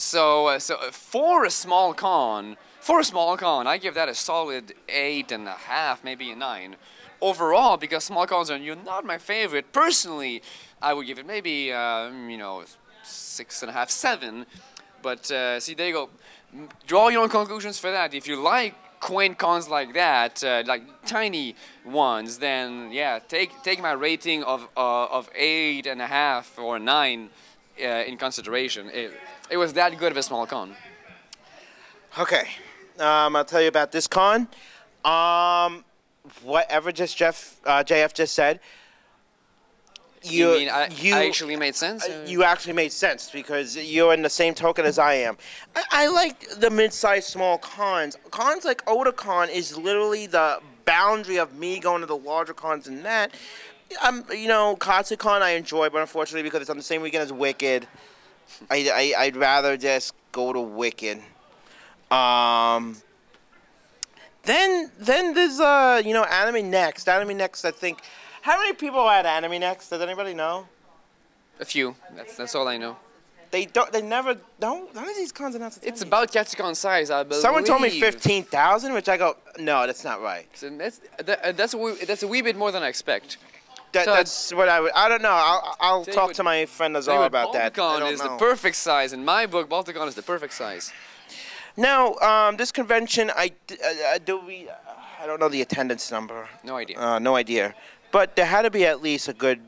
So 0.00 0.46
uh, 0.46 0.58
so 0.58 0.76
uh, 0.76 0.90
for 0.92 1.44
a 1.44 1.50
small 1.50 1.92
con, 1.92 2.56
for 2.80 3.00
a 3.00 3.04
small 3.04 3.36
con, 3.36 3.66
I 3.66 3.76
give 3.76 3.92
that 3.96 4.08
a 4.08 4.14
solid 4.14 4.72
eight 4.88 5.30
and 5.30 5.46
a 5.46 5.52
half, 5.52 6.02
maybe 6.02 6.30
a 6.30 6.36
nine. 6.36 6.76
Overall, 7.20 7.76
because 7.76 8.04
small 8.04 8.26
cons 8.26 8.50
are 8.50 8.58
not 8.58 9.04
my 9.04 9.18
favorite. 9.18 9.72
Personally, 9.72 10.40
I 10.80 10.94
would 10.94 11.06
give 11.06 11.18
it 11.18 11.26
maybe 11.26 11.70
um, 11.74 12.30
you 12.30 12.38
know 12.38 12.64
six 13.02 13.62
and 13.62 13.68
a 13.68 13.74
half, 13.74 13.90
seven. 13.90 14.46
But 15.02 15.30
uh, 15.30 15.60
see, 15.60 15.74
there 15.74 15.88
you 15.88 15.92
go. 15.92 16.08
Draw 16.86 17.08
your 17.08 17.22
own 17.22 17.28
conclusions 17.28 17.78
for 17.78 17.90
that. 17.90 18.14
If 18.14 18.26
you 18.26 18.36
like 18.36 18.74
quaint 19.00 19.36
cons 19.36 19.68
like 19.68 19.92
that, 19.92 20.42
uh, 20.42 20.62
like 20.66 20.82
tiny 21.04 21.56
ones, 21.84 22.38
then 22.38 22.90
yeah, 22.90 23.18
take 23.18 23.50
take 23.62 23.82
my 23.82 23.92
rating 23.92 24.44
of 24.44 24.66
uh, 24.78 25.18
of 25.18 25.28
eight 25.34 25.86
and 25.86 26.00
a 26.00 26.06
half 26.06 26.58
or 26.58 26.78
nine 26.78 27.28
uh, 27.28 27.49
in 27.80 28.16
consideration. 28.16 28.90
It, 28.92 29.12
it 29.50 29.56
was 29.56 29.72
that 29.74 29.96
good 29.98 30.12
of 30.12 30.18
a 30.18 30.22
small 30.22 30.46
con. 30.46 30.74
Okay, 32.18 32.48
um, 32.98 33.36
I'll 33.36 33.44
tell 33.44 33.62
you 33.62 33.68
about 33.68 33.92
this 33.92 34.06
con. 34.06 34.48
Um, 35.04 35.84
whatever 36.42 36.92
just 36.92 37.16
Jeff 37.16 37.60
uh, 37.64 37.82
JF 37.84 38.14
just 38.14 38.34
said. 38.34 38.60
You, 40.22 40.48
mean 40.48 40.68
I, 40.68 40.88
you, 40.88 41.14
I 41.14 41.26
actually 41.26 41.56
made 41.56 41.74
sense? 41.74 42.04
uh, 42.04 42.26
you 42.26 42.44
actually 42.44 42.74
made 42.74 42.92
sense 42.92 43.30
because 43.30 43.74
you're 43.74 44.12
in 44.12 44.20
the 44.20 44.28
same 44.28 44.52
token 44.52 44.84
as 44.84 44.98
I 44.98 45.14
am. 45.14 45.38
I, 45.74 45.82
I 45.90 46.06
like 46.08 46.46
the 46.58 46.68
mid-sized 46.68 47.26
small 47.26 47.56
cons. 47.56 48.18
Cons 48.30 48.66
like 48.66 48.84
Otakon 48.84 49.48
is 49.48 49.78
literally 49.78 50.26
the 50.26 50.60
boundary 50.84 51.38
of 51.38 51.54
me 51.54 51.78
going 51.78 52.00
to 52.00 52.06
the 52.06 52.16
larger 52.16 52.52
cons 52.52 52.84
than 52.84 53.02
that. 53.04 53.32
I'm, 54.02 54.24
you 54.32 54.48
know, 54.48 54.76
Katsucon 54.76 55.42
I 55.42 55.50
enjoy, 55.50 55.90
but 55.90 56.00
unfortunately 56.00 56.42
because 56.42 56.60
it's 56.60 56.70
on 56.70 56.76
the 56.76 56.82
same 56.82 57.02
weekend 57.02 57.22
as 57.22 57.32
Wicked, 57.32 57.86
I, 58.70 59.14
I 59.16 59.22
I'd 59.24 59.36
rather 59.36 59.76
just 59.76 60.14
go 60.32 60.52
to 60.52 60.60
Wicked. 60.60 61.18
Um. 62.10 62.96
Then 64.42 64.90
then 64.98 65.34
there's 65.34 65.60
uh 65.60 66.02
you 66.04 66.14
know 66.14 66.24
Anime 66.24 66.70
Next. 66.70 67.08
Anime 67.08 67.36
Next 67.36 67.64
I 67.64 67.70
think. 67.70 68.00
How 68.42 68.58
many 68.58 68.72
people 68.72 69.00
are 69.00 69.18
at 69.18 69.26
Anime 69.26 69.60
Next? 69.60 69.90
Does 69.90 70.00
anybody 70.00 70.34
know? 70.34 70.66
a 71.60 71.64
few. 71.64 71.94
That's 72.16 72.36
that's 72.36 72.54
all 72.54 72.66
I 72.66 72.76
know. 72.76 72.96
They 73.50 73.66
don't. 73.66 73.92
They 73.92 74.02
never. 74.02 74.36
Don't. 74.58 74.94
None 74.94 75.08
of 75.08 75.16
these 75.16 75.32
cons 75.32 75.54
announce. 75.54 75.78
It's 75.82 76.02
about 76.02 76.32
Katsucon 76.32 76.74
size, 76.76 77.10
I 77.10 77.22
believe. 77.24 77.42
Someone 77.42 77.64
told 77.64 77.82
me 77.82 78.00
fifteen 78.00 78.44
thousand, 78.44 78.92
which 78.94 79.08
I 79.08 79.16
go, 79.16 79.36
no, 79.58 79.86
that's 79.86 80.04
not 80.04 80.22
right. 80.22 80.46
So 80.54 80.70
that's 80.70 81.00
that, 81.24 81.56
that's 81.56 81.74
a 81.74 81.78
wee, 81.78 81.96
that's 82.06 82.22
a 82.22 82.28
wee 82.28 82.42
bit 82.42 82.56
more 82.56 82.72
than 82.72 82.82
I 82.82 82.88
expect. 82.88 83.38
That, 83.92 84.04
So- 84.04 84.14
that's 84.14 84.52
what 84.54 84.68
I 84.68 84.80
would. 84.80 84.92
I 84.92 85.08
don't 85.08 85.22
know. 85.22 85.30
I'll, 85.32 85.76
I'll 85.80 86.04
talk 86.04 86.28
what- 86.28 86.36
to 86.36 86.42
my 86.44 86.66
friend 86.66 86.96
Azar 86.96 87.24
about 87.24 87.52
that. 87.54 87.74
Balticon 87.74 88.12
is 88.12 88.20
the 88.20 88.36
perfect 88.36 88.76
size. 88.76 89.12
In 89.12 89.24
my 89.24 89.46
book, 89.46 89.68
Balticon 89.68 90.06
is 90.06 90.14
the 90.14 90.22
perfect 90.22 90.52
size. 90.54 90.92
Now, 91.76 92.14
um, 92.16 92.56
this 92.56 92.70
convention, 92.72 93.30
I, 93.34 93.52
uh, 93.70 93.74
uh, 94.14 94.18
do 94.24 94.38
we. 94.40 94.68
Uh, 94.68 94.74
I 95.22 95.26
don't 95.26 95.38
know 95.40 95.48
the 95.48 95.60
attendance 95.62 96.10
number. 96.10 96.48
No 96.64 96.76
idea. 96.76 96.98
Uh, 96.98 97.18
no 97.18 97.36
idea. 97.36 97.74
But 98.10 98.36
there 98.36 98.46
had 98.46 98.62
to 98.62 98.70
be 98.70 98.86
at 98.86 99.02
least 99.02 99.28
a 99.28 99.32
good 99.32 99.60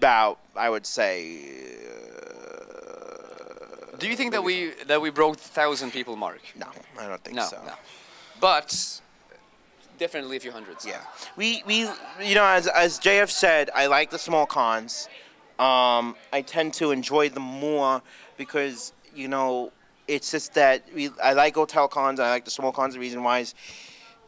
bout, 0.00 0.38
I 0.56 0.68
would 0.70 0.86
say. 0.86 1.40
Uh, 3.92 3.96
Do 3.98 4.06
you 4.08 4.16
think 4.16 4.32
that 4.32 4.42
we 4.44 4.72
that 4.86 5.00
we 5.00 5.10
broke 5.10 5.36
the 5.36 5.48
thousand 5.48 5.90
people 5.92 6.16
mark? 6.16 6.40
No, 6.56 6.66
I 6.98 7.06
don't 7.08 7.22
think 7.24 7.36
No, 7.36 7.46
so. 7.46 7.56
no. 7.66 7.72
But 8.40 9.00
definitely 9.98 10.36
a 10.36 10.40
few 10.40 10.52
hundreds. 10.52 10.86
Yeah, 10.86 11.00
we 11.36 11.62
we 11.66 11.80
you 12.22 12.34
know 12.34 12.44
as 12.44 12.66
as 12.66 12.98
JF 12.98 13.28
said, 13.30 13.70
I 13.74 13.86
like 13.86 14.10
the 14.10 14.18
small 14.18 14.46
cons. 14.46 15.08
Um, 15.58 16.14
I 16.32 16.42
tend 16.42 16.74
to 16.74 16.92
enjoy 16.92 17.28
them 17.28 17.42
more 17.42 18.00
because 18.36 18.92
you 19.14 19.28
know 19.28 19.72
it's 20.06 20.30
just 20.30 20.54
that 20.54 20.84
we 20.94 21.10
I 21.22 21.32
like 21.32 21.54
hotel 21.54 21.88
cons. 21.88 22.20
I 22.20 22.30
like 22.30 22.44
the 22.44 22.50
small 22.50 22.72
cons. 22.72 22.94
The 22.94 23.00
reason 23.00 23.22
why 23.22 23.40
is 23.40 23.54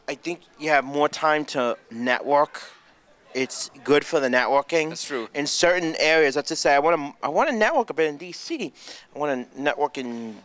I 0.07 0.15
think 0.15 0.41
you 0.59 0.69
have 0.69 0.83
more 0.83 1.09
time 1.09 1.45
to 1.45 1.77
network. 1.89 2.61
It's 3.33 3.71
good 3.85 4.03
for 4.03 4.19
the 4.19 4.27
networking. 4.27 4.89
That's 4.89 5.05
true. 5.05 5.29
In 5.33 5.47
certain 5.47 5.95
areas, 5.99 6.35
let's 6.35 6.49
just 6.49 6.61
say 6.61 6.75
I 6.75 6.79
want 6.79 6.97
to 6.97 7.25
I 7.25 7.29
want 7.29 7.49
to 7.49 7.55
network 7.55 7.89
a 7.89 7.93
bit 7.93 8.09
in 8.09 8.19
DC. 8.19 8.71
I 9.15 9.19
want 9.19 9.53
to 9.53 9.61
network 9.61 9.97
in 9.97 10.37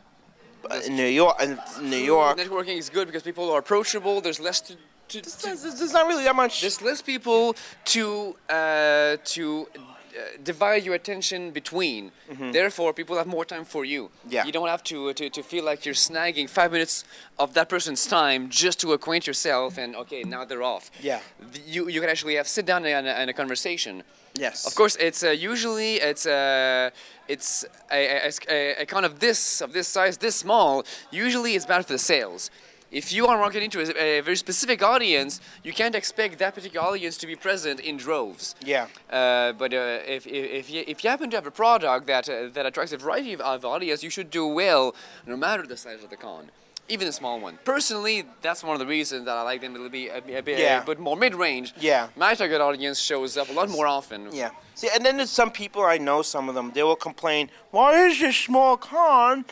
in 0.85 0.97
New 0.97 1.07
York. 1.07 1.43
In 1.43 1.59
New 1.83 1.97
York. 1.97 2.39
Networking 2.39 2.79
is 2.79 2.89
good 2.91 3.07
because 3.07 3.23
people 3.23 3.51
are 3.51 3.59
approachable. 3.59 4.21
There's 4.21 4.41
less 4.41 4.61
to. 4.63 4.77
To, 5.09 5.21
to 5.21 5.43
There's, 5.43 5.63
there's 5.63 5.93
not 5.93 6.07
really 6.07 6.25
that 6.25 6.37
much. 6.37 6.61
there's 6.61 6.81
less 6.83 7.03
people 7.03 7.55
to 7.87 8.37
uh, 8.49 9.17
to 9.35 9.69
uh, 9.77 10.21
divide 10.43 10.83
your 10.85 10.95
attention 10.95 11.51
between. 11.51 12.11
Therefore, 12.53 12.93
people 12.93 13.17
have 13.17 13.27
more 13.27 13.45
time 13.45 13.65
for 13.65 13.85
you. 13.85 14.03
Mm-hmm. 14.05 14.33
Yeah. 14.33 14.45
You 14.47 14.53
don't 14.53 14.69
have 14.69 14.83
to, 14.85 15.13
to 15.13 15.29
to 15.31 15.43
feel 15.43 15.65
like 15.65 15.85
you're 15.87 15.95
snagging 16.11 16.49
five 16.49 16.73
minutes 16.73 17.05
of 17.39 17.53
that 17.55 17.69
person's 17.69 18.07
time 18.07 18.49
just 18.49 18.81
to 18.81 18.93
acquaint 18.93 19.27
yourself 19.27 19.79
and 19.79 19.95
okay, 20.03 20.23
now 20.23 20.45
they're 20.45 20.63
off. 20.75 20.91
Yeah. 21.01 21.21
You 21.67 21.89
you 21.89 22.01
can 22.01 22.11
actually 22.11 22.37
have 22.37 22.49
sit 22.49 22.65
down 22.67 22.85
and, 22.87 23.07
a, 23.07 23.29
a 23.29 23.33
conversation. 23.33 24.03
yes. 24.35 24.67
Of 24.67 24.75
course, 24.75 24.97
it's 24.97 25.23
uh, 25.23 25.31
usually 25.31 25.93
it's 26.11 26.25
uh, 26.27 26.91
it's 27.29 27.65
a, 27.93 28.29
a, 28.29 28.31
a, 28.49 28.83
a 28.83 28.87
kind 28.87 29.05
of 29.05 29.13
this 29.21 29.61
of 29.61 29.73
this 29.73 29.87
size, 29.89 30.17
this 30.19 30.37
small. 30.37 30.85
Usually, 31.11 31.55
it's 31.57 31.67
bad 31.67 31.85
for 31.87 31.93
the 31.93 31.99
sales. 32.13 32.51
If 32.97 33.13
you 33.13 33.27
are 33.27 33.37
marketing 33.37 33.69
to 33.73 33.81
a, 33.81 34.19
a 34.19 34.21
very 34.23 34.37
specific 34.37 34.83
audience, 34.83 35.43
you 35.63 35.75
can't 35.75 35.95
expect 35.95 36.39
that 36.39 36.55
particular 36.55 36.87
audience 36.87 37.19
to 37.19 37.27
be 37.27 37.37
present 37.37 37.79
in 37.81 37.99
droves. 37.99 38.55
Yeah. 38.65 38.87
Uh, 39.11 39.53
but 39.53 39.75
uh, 39.75 40.01
if, 40.17 40.27
if, 40.27 40.45
if, 40.61 40.71
you, 40.71 40.83
if 40.87 41.05
you 41.05 41.11
happen 41.11 41.29
to 41.29 41.37
have 41.37 41.47
a 41.47 41.51
product 41.51 42.07
that, 42.07 42.27
uh, 42.27 42.49
that 42.55 42.65
attracts 42.65 42.93
a 42.93 42.97
variety 42.97 43.35
of, 43.35 43.43
of 43.43 43.67
audience, 43.67 44.03
you 44.03 44.09
should 44.09 44.31
do 44.31 44.47
well 44.47 44.95
no 45.27 45.37
matter 45.37 45.67
the 45.67 45.77
size 45.77 46.03
of 46.03 46.09
the 46.09 46.17
con, 46.17 46.51
even 46.89 47.07
a 47.07 47.13
small 47.13 47.39
one. 47.39 47.59
Personally, 47.65 48.25
that's 48.41 48.65
one 48.65 48.73
of 48.73 48.81
the 48.81 48.87
reasons 48.87 49.27
that 49.27 49.37
I 49.37 49.43
like 49.43 49.61
them 49.61 49.75
to 49.75 49.91
be 49.91 50.09
a, 50.09 50.17
a, 50.17 50.41
bit, 50.41 50.59
Yeah. 50.59 50.83
a 50.83 50.87
bit 50.87 50.99
more 50.99 51.17
mid-range. 51.17 51.75
Yeah. 51.79 52.09
My 52.17 52.35
target 52.35 52.63
audience 52.63 52.99
shows 52.99 53.37
up 53.37 53.51
a 53.51 53.53
lot 53.53 53.69
more 53.69 53.87
often. 53.87 54.31
Yeah. 54.33 54.53
See, 54.75 54.89
and 54.95 55.05
then 55.05 55.19
there's 55.19 55.29
some 55.29 55.51
people 55.51 55.83
I 55.83 55.99
know. 55.99 56.23
Some 56.23 56.49
of 56.49 56.55
them 56.55 56.71
they 56.75 56.83
will 56.83 56.97
complain. 56.97 57.51
Why 57.73 58.07
is 58.07 58.21
this 58.21 58.39
small 58.39 58.79
con 58.79 59.45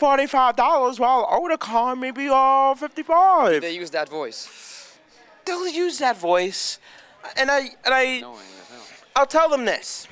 forty-five 0.00 0.56
dollars 0.56 0.98
while 0.98 1.28
older 1.30 1.56
con 1.58 2.00
maybe 2.00 2.28
uh 2.28 2.74
fifty-five? 2.74 3.60
They 3.60 3.76
use 3.76 3.90
that 3.90 4.08
voice. 4.08 4.96
They'll 5.44 5.68
use 5.68 5.98
that 5.98 6.16
voice, 6.16 6.78
and 7.36 7.50
I 7.50 7.60
and 7.84 7.94
I 7.94 8.20
Knowing 8.20 8.36
that, 8.36 8.74
no. 8.74 8.80
I'll 9.16 9.26
tell 9.26 9.48
them 9.48 9.64
this. 9.64 10.08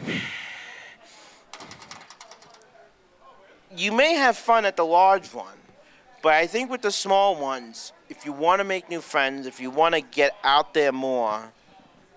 You 3.76 3.92
may 3.92 4.14
have 4.14 4.37
fun 4.37 4.64
at 4.64 4.76
the 4.76 4.85
large 4.85 5.33
one, 5.33 5.59
but 6.23 6.33
I 6.33 6.47
think 6.47 6.71
with 6.71 6.83
the 6.83 6.90
small 6.90 7.37
ones, 7.37 7.92
if 8.09 8.25
you 8.25 8.33
want 8.33 8.61
to 8.61 8.64
make 8.64 8.88
new 8.88 9.00
friends, 9.00 9.47
if 9.47 9.61
you 9.61 9.71
want 9.71 9.95
to 9.95 10.00
get 10.00 10.35
out 10.42 10.75
there 10.75 10.92
more, 10.92 11.52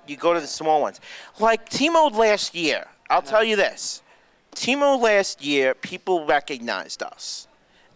you 0.08 0.16
go 0.18 0.34
to 0.34 0.40
the 0.40 0.48
small 0.48 0.82
ones. 0.82 1.00
Like 1.40 1.70
Timo 1.70 2.12
last 2.16 2.56
year, 2.56 2.88
I'll 3.10 3.22
tell 3.22 3.44
you 3.44 3.56
this. 3.56 4.02
Timo 4.56 5.00
last 5.00 5.44
year, 5.44 5.74
people 5.74 6.26
recognized 6.26 7.04
us. 7.04 7.48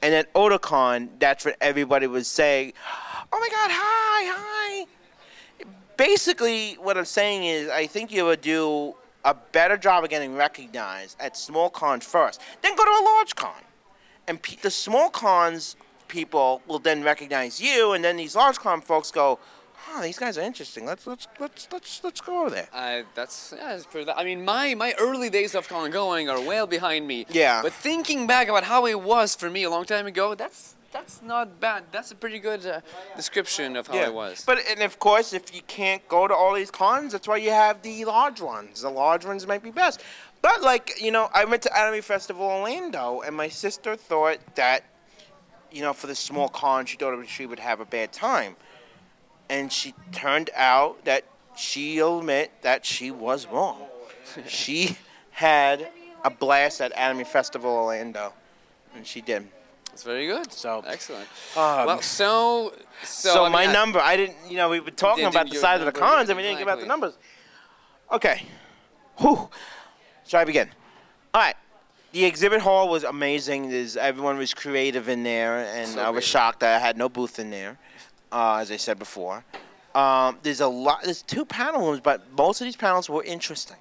And 0.06 0.14
at 0.14 0.32
Otakon, 0.36 1.10
that's 1.18 1.46
what 1.46 1.58
everybody 1.60 2.06
was 2.06 2.28
saying. 2.28 2.74
Oh 3.34 3.40
my 3.40 3.50
God, 3.50 3.72
hi, 3.72 4.32
hi 4.32 4.86
basically 5.98 6.74
what 6.74 6.98
I'm 6.98 7.06
saying 7.06 7.46
is 7.46 7.70
I 7.70 7.88
think 7.88 8.12
you 8.12 8.26
would 8.26 8.42
do 8.42 8.96
a 9.24 9.34
better 9.34 9.78
job 9.78 10.04
of 10.04 10.10
getting 10.10 10.36
recognized 10.36 11.18
at 11.20 11.36
small 11.36 11.70
cons 11.70 12.06
first, 12.06 12.42
then 12.62 12.76
go 12.76 12.84
to 12.84 12.90
a 12.90 13.04
large 13.04 13.36
con, 13.36 13.62
and 14.28 14.42
pe- 14.42 14.58
the 14.58 14.70
small 14.70 15.10
cons 15.10 15.76
people 16.08 16.62
will 16.68 16.80
then 16.80 17.04
recognize 17.04 17.60
you, 17.60 17.94
and 17.94 18.04
then 18.04 18.18
these 18.18 18.36
large 18.36 18.58
con 18.58 18.82
folks 18.82 19.10
go, 19.10 19.40
"Oh, 19.90 20.02
these 20.02 20.18
guys 20.18 20.38
are 20.38 20.42
interesting. 20.42 20.86
Let's 20.86 21.06
let's 21.08 21.28
let's 21.40 21.68
let's 21.72 22.04
let's 22.04 22.22
go 22.22 22.42
over 22.42 22.50
there." 22.50 22.68
Uh, 22.74 23.04
that's 23.14 23.54
yeah, 23.56 23.70
that's 23.70 23.86
pretty. 23.86 24.10
I 24.12 24.24
mean, 24.24 24.44
my 24.46 24.76
my 24.76 24.94
early 25.00 25.30
days 25.30 25.56
of 25.56 25.68
con 25.68 25.92
going 25.92 26.30
are 26.30 26.42
well 26.42 26.68
behind 26.68 27.08
me. 27.08 27.26
Yeah. 27.30 27.62
But 27.62 27.74
thinking 27.74 28.28
back 28.28 28.48
about 28.48 28.64
how 28.64 28.86
it 28.86 29.02
was 29.02 29.36
for 29.36 29.50
me 29.50 29.64
a 29.64 29.70
long 29.70 29.86
time 29.86 30.08
ago, 30.08 30.36
that's 30.36 30.76
that's 30.96 31.22
not 31.22 31.60
bad. 31.60 31.84
That's 31.92 32.12
a 32.12 32.16
pretty 32.16 32.40
good 32.40 32.66
uh, 32.66 32.80
description 33.18 33.76
of 33.76 33.88
how 33.88 33.98
it 33.98 34.14
was. 34.14 34.44
But 34.46 34.60
and 34.70 34.82
of 34.82 34.98
course, 34.98 35.34
if 35.34 35.54
you 35.54 35.62
can't 35.68 36.08
go 36.08 36.28
to 36.28 36.34
all 36.34 36.54
these 36.54 36.72
cons, 36.72 37.12
that's 37.12 37.28
why 37.28 37.38
you 37.38 37.52
have 37.52 37.82
the 37.82 38.06
large 38.06 38.40
ones. 38.40 38.82
The 38.82 38.90
large 38.90 39.26
ones 39.26 39.46
might 39.46 39.62
be 39.62 39.72
best. 39.72 40.02
But 40.42 40.62
like 40.62 40.94
you 41.02 41.12
know, 41.12 41.30
I 41.34 41.44
went 41.44 41.64
to 41.64 41.78
Anime 41.78 42.02
Festival 42.02 42.46
Orlando, 42.46 43.22
and 43.22 43.36
my 43.36 43.50
sister 43.50 43.98
thought 43.98 44.40
that, 44.56 44.86
you 45.70 45.82
know, 45.82 45.92
for 45.92 46.08
the 46.08 46.16
small 46.16 46.48
con, 46.48 46.86
she 46.86 46.96
thought 46.98 47.14
she 47.28 47.46
would 47.46 47.60
have 47.60 47.82
a 47.82 47.86
bad 47.86 48.14
time, 48.14 48.56
and 49.50 49.72
she 49.72 49.94
turned 50.12 50.50
out 50.56 51.04
that 51.06 51.24
she'll 51.56 52.20
admit 52.20 52.52
that 52.62 52.86
she 52.86 53.12
was 53.12 53.48
wrong. 53.48 53.82
she 54.48 54.98
had 55.32 55.88
a 56.24 56.30
blast 56.30 56.82
at 56.82 56.92
Anime 56.94 57.26
Festival 57.26 57.70
Orlando, 57.72 58.34
and 58.96 59.06
she 59.06 59.22
did. 59.22 59.48
That's 59.90 60.04
very 60.04 60.28
good. 60.28 60.52
So, 60.52 60.84
excellent. 60.86 61.28
um, 61.56 61.86
well, 61.86 62.02
so 62.02 62.74
so, 63.04 63.30
So, 63.30 63.42
I 63.42 63.44
mean, 63.46 63.52
my 63.54 63.64
I- 63.68 63.74
number, 63.74 64.00
I 64.00 64.18
didn't, 64.18 64.36
you 64.50 64.58
know, 64.58 64.70
we 64.70 64.80
were 64.82 64.92
talking 64.92 65.26
about 65.26 65.50
the 65.50 65.56
size 65.58 65.80
of 65.80 65.86
the 65.86 65.92
cons 65.92 66.28
and 66.30 66.36
we 66.38 66.44
didn't 66.44 66.60
give 66.60 66.68
out 66.68 66.80
the 66.80 66.86
numbers. 66.86 67.14
Okay. 68.12 68.44
Whew. 69.20 69.50
Shall 70.28 70.42
I 70.42 70.46
begin? 70.46 70.70
All 71.34 71.42
right. 71.42 71.56
The 72.12 72.26
exhibit 72.26 72.62
hall 72.62 72.90
was 72.90 73.04
amazing. 73.04 73.70
There's, 73.70 73.96
everyone 73.98 74.38
was 74.38 74.54
creative 74.54 75.08
in 75.10 75.24
there, 75.24 75.58
and 75.60 75.88
So 75.90 76.00
I 76.02 76.10
was 76.10 76.16
creative. 76.16 76.24
shocked 76.30 76.60
that 76.62 76.76
I 76.76 76.80
had 76.86 76.98
no 76.98 77.08
booth 77.10 77.40
in 77.40 77.50
there, 77.50 77.78
uh, 78.36 78.58
as 78.62 78.70
I 78.72 78.78
said 78.78 79.00
before. 79.00 79.44
Um, 79.96 80.38
there's 80.44 80.60
a 80.62 80.68
lot. 80.68 81.04
There's 81.04 81.22
two 81.22 81.46
panel 81.46 81.82
rooms, 81.88 82.02
but 82.02 82.20
most 82.38 82.60
of 82.62 82.66
these 82.66 82.76
panels 82.76 83.10
were 83.10 83.24
interesting. 83.24 83.78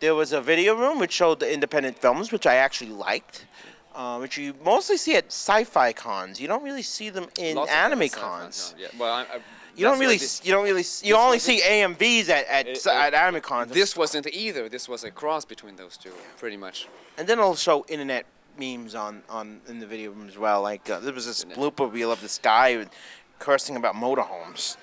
There 0.00 0.14
was 0.14 0.32
a 0.32 0.40
video 0.40 0.74
room 0.76 0.98
which 0.98 1.12
showed 1.12 1.40
the 1.40 1.52
independent 1.52 1.98
films, 1.98 2.30
which 2.32 2.46
I 2.46 2.56
actually 2.56 2.90
liked, 2.90 3.46
uh, 3.94 4.18
which 4.18 4.36
you 4.38 4.54
mostly 4.64 4.96
see 4.98 5.14
at 5.16 5.26
sci-fi 5.26 5.92
cons. 5.94 6.40
You 6.40 6.48
don't 6.48 6.62
really 6.62 6.82
see 6.82 7.08
them 7.10 7.26
in 7.38 7.56
lots 7.56 7.70
anime 7.70 8.08
cons. 8.10 8.74
Yeah. 8.78 8.88
Well, 8.98 9.12
I, 9.12 9.22
I, 9.22 9.40
You 9.76 9.84
don't 9.86 9.98
really, 9.98 10.16
This, 10.18 10.42
you 10.44 10.52
don't 10.52 10.64
really, 10.64 10.84
you 11.02 11.16
only 11.16 11.38
see 11.38 11.60
AMVs 11.62 12.28
at 12.28 12.46
at, 12.48 12.66
It- 12.68 12.86
at 12.86 13.14
anime 13.14 13.40
cons. 13.40 13.72
this 13.72 13.96
wasn't 13.96 14.26
either. 14.44 14.68
This 14.68 14.88
was 14.88 15.04
a 15.04 15.10
cross 15.10 15.44
between 15.46 15.76
those 15.76 15.96
two, 15.96 16.12
pretty 16.38 16.56
much. 16.58 16.86
and 17.16 17.26
then 17.28 17.38
it'll 17.38 17.54
show 17.56 17.84
internet 17.88 18.24
memes 18.58 18.94
on 18.94 19.22
on 19.30 19.60
in 19.68 19.78
the 19.80 19.86
video 19.86 20.10
room 20.10 20.28
as 20.28 20.36
well. 20.36 20.60
Like 20.70 20.84
uh, 20.90 20.98
there 21.00 21.14
was 21.14 21.24
this 21.26 21.44
blooper 21.44 21.90
reel 21.90 22.10
of 22.12 22.20
this 22.20 22.38
guy 22.38 22.76
with- 22.78 22.90
cursing 23.40 23.74
about 23.74 23.96
motorhomes. 23.96 24.76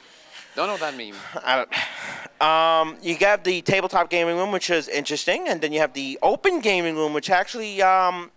Don't 0.55 0.67
know 0.67 0.77
that 0.77 0.97
meme. 0.97 1.15
I 1.45 1.55
don't, 1.55 2.41
um, 2.41 2.97
you 3.01 3.17
got 3.17 3.43
the 3.43 3.61
tabletop 3.61 4.09
gaming 4.09 4.35
room, 4.35 4.51
which 4.51 4.69
is 4.69 4.87
interesting, 4.87 5.47
and 5.47 5.61
then 5.61 5.71
you 5.71 5.79
have 5.79 5.93
the 5.93 6.19
open 6.21 6.59
gaming 6.59 6.95
room, 6.95 7.13
which 7.13 7.29
actually, 7.29 7.81
um, 7.83 8.31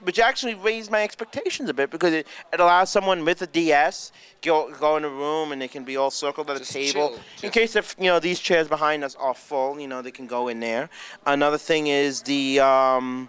which 0.00 0.18
actually 0.18 0.54
raised 0.54 0.90
my 0.90 1.02
expectations 1.02 1.68
a 1.68 1.74
bit 1.74 1.90
because 1.90 2.14
it, 2.14 2.26
it 2.52 2.60
allows 2.60 2.90
someone 2.90 3.24
with 3.24 3.42
a 3.42 3.46
DS 3.46 4.12
go 4.42 4.72
go 4.78 4.96
in 4.96 5.04
a 5.04 5.08
room 5.08 5.52
and 5.52 5.60
they 5.60 5.68
can 5.68 5.84
be 5.84 5.96
all 5.96 6.10
circled 6.10 6.50
at 6.50 6.58
Just 6.58 6.70
a 6.70 6.74
table 6.74 7.08
chill, 7.10 7.20
in 7.42 7.50
case 7.50 7.76
if 7.76 7.94
you 7.98 8.06
know 8.06 8.20
these 8.20 8.40
chairs 8.40 8.68
behind 8.68 9.04
us 9.04 9.14
are 9.16 9.34
full, 9.34 9.78
you 9.78 9.88
know 9.88 10.00
they 10.02 10.10
can 10.10 10.26
go 10.26 10.48
in 10.48 10.60
there. 10.60 10.88
Another 11.26 11.58
thing 11.58 11.88
is 11.88 12.22
the 12.22 12.60
um, 12.60 13.28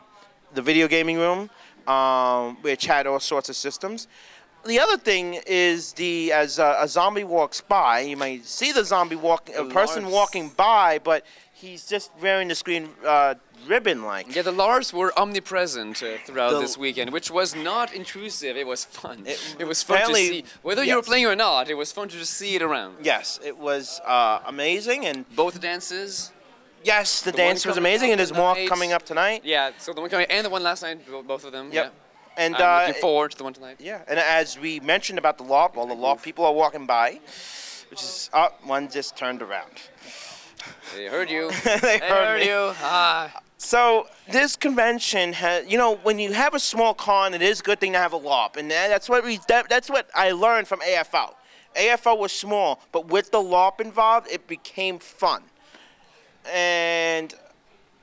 the 0.53 0.61
video 0.61 0.87
gaming 0.87 1.17
room, 1.17 1.49
um, 1.87 2.57
which 2.61 2.85
had 2.85 3.07
all 3.07 3.19
sorts 3.19 3.49
of 3.49 3.55
systems. 3.55 4.07
The 4.67 4.79
other 4.79 4.97
thing 4.97 5.39
is 5.47 5.93
the 5.93 6.31
as 6.33 6.59
a, 6.59 6.77
a 6.81 6.87
zombie 6.87 7.23
walks 7.23 7.61
by, 7.61 8.01
you 8.01 8.17
may 8.17 8.39
see 8.41 8.71
the 8.73 8.83
zombie 8.83 9.15
walking, 9.15 9.55
a 9.55 9.63
person 9.65 10.03
Lars- 10.03 10.13
walking 10.13 10.49
by, 10.49 10.99
but 10.99 11.25
he's 11.53 11.87
just 11.87 12.11
wearing 12.21 12.49
the 12.49 12.55
screen 12.55 12.89
uh, 13.05 13.35
ribbon 13.65 14.03
like. 14.03 14.35
Yeah, 14.35 14.41
the 14.41 14.51
LARPs 14.51 14.91
were 14.93 15.11
omnipresent 15.17 16.03
uh, 16.03 16.17
throughout 16.25 16.51
The- 16.51 16.59
this 16.59 16.77
weekend, 16.77 17.11
which 17.11 17.31
was 17.31 17.55
not 17.55 17.93
intrusive. 17.93 18.57
It 18.57 18.67
was 18.67 18.83
fun. 18.85 19.23
It- 19.25 19.55
It, 19.59 19.65
was 19.65 19.81
fun 19.83 20.05
to 20.07 20.15
see. 20.15 20.43
Whether 20.63 20.83
you 20.83 20.95
were 20.97 21.01
playing 21.01 21.25
or 21.27 21.35
not, 21.35 21.69
it 21.69 21.75
was 21.75 21.91
fun 21.93 22.09
to 22.09 22.17
just 22.17 22.33
see 22.33 22.55
it 22.55 22.61
around. 22.61 22.97
Yes, 23.03 23.39
it 23.43 23.57
was 23.57 24.01
uh, 24.05 24.39
amazing, 24.45 25.05
and 25.05 25.25
Both 25.35 25.61
dances. 25.61 26.31
yes, 26.83 27.21
the, 27.21 27.31
The 27.31 27.37
dance 27.37 27.65
was 27.65 27.77
amazing, 27.77 28.11
and 28.11 28.19
there's 28.19 28.33
more 28.33 28.55
coming 28.67 28.91
up 28.91 29.03
tonight. 29.03 29.41
Yeah, 29.45 29.71
so 29.77 29.93
the 29.93 30.01
one 30.01 30.09
coming 30.09 30.27
and 30.29 30.45
the 30.45 30.49
one 30.49 30.63
last 30.63 30.83
night, 30.83 30.99
both 31.25 31.45
of 31.45 31.51
them. 31.53 31.71
Yep. 31.71 31.85
Yeah. 31.85 31.91
And 32.37 32.55
I'm 32.55 32.61
uh, 32.61 32.87
looking 32.87 33.01
forward 33.01 33.31
to 33.31 33.37
the 33.37 33.43
one 33.43 33.53
tonight. 33.53 33.77
Yeah, 33.79 34.01
and 34.07 34.19
as 34.19 34.59
we 34.59 34.79
mentioned 34.79 35.17
about 35.17 35.37
the 35.37 35.43
law, 35.43 35.69
well, 35.73 35.87
the 35.87 35.95
law 35.95 36.15
people 36.15 36.45
are 36.45 36.53
walking 36.53 36.85
by, 36.85 37.19
which 37.89 38.01
is 38.01 38.29
up. 38.31 38.65
one 38.65 38.89
just 38.89 39.17
turned 39.17 39.41
around. 39.41 39.71
They 40.95 41.07
heard 41.07 41.29
you. 41.29 41.51
they 41.63 41.79
They 41.79 41.99
heard 41.99 42.39
heard 42.39 42.43
you. 42.43 42.73
Ah. 42.81 43.41
So 43.57 44.07
this 44.29 44.55
convention 44.55 45.33
has, 45.33 45.67
you 45.67 45.79
know, 45.79 45.95
when 46.03 46.19
you 46.19 46.31
have 46.33 46.53
a 46.53 46.59
small 46.59 46.93
con, 46.93 47.33
it 47.33 47.41
is 47.41 47.59
a 47.59 47.63
good 47.63 47.79
thing 47.79 47.93
to 47.93 47.97
have 47.97 48.13
a 48.13 48.19
LARP, 48.19 48.55
and 48.55 48.69
that's 48.69 49.09
what 49.09 49.23
we, 49.23 49.39
that, 49.47 49.67
that's 49.67 49.89
what 49.89 50.07
I 50.13 50.31
learned 50.31 50.67
from 50.67 50.79
AFL. 50.81 51.33
AFL 51.75 52.19
was 52.19 52.31
small, 52.31 52.79
but 52.91 53.07
with 53.07 53.31
the 53.31 53.39
LARP 53.39 53.81
involved, 53.81 54.27
it 54.29 54.47
became 54.47 54.99
fun, 54.99 55.41
and 56.53 57.33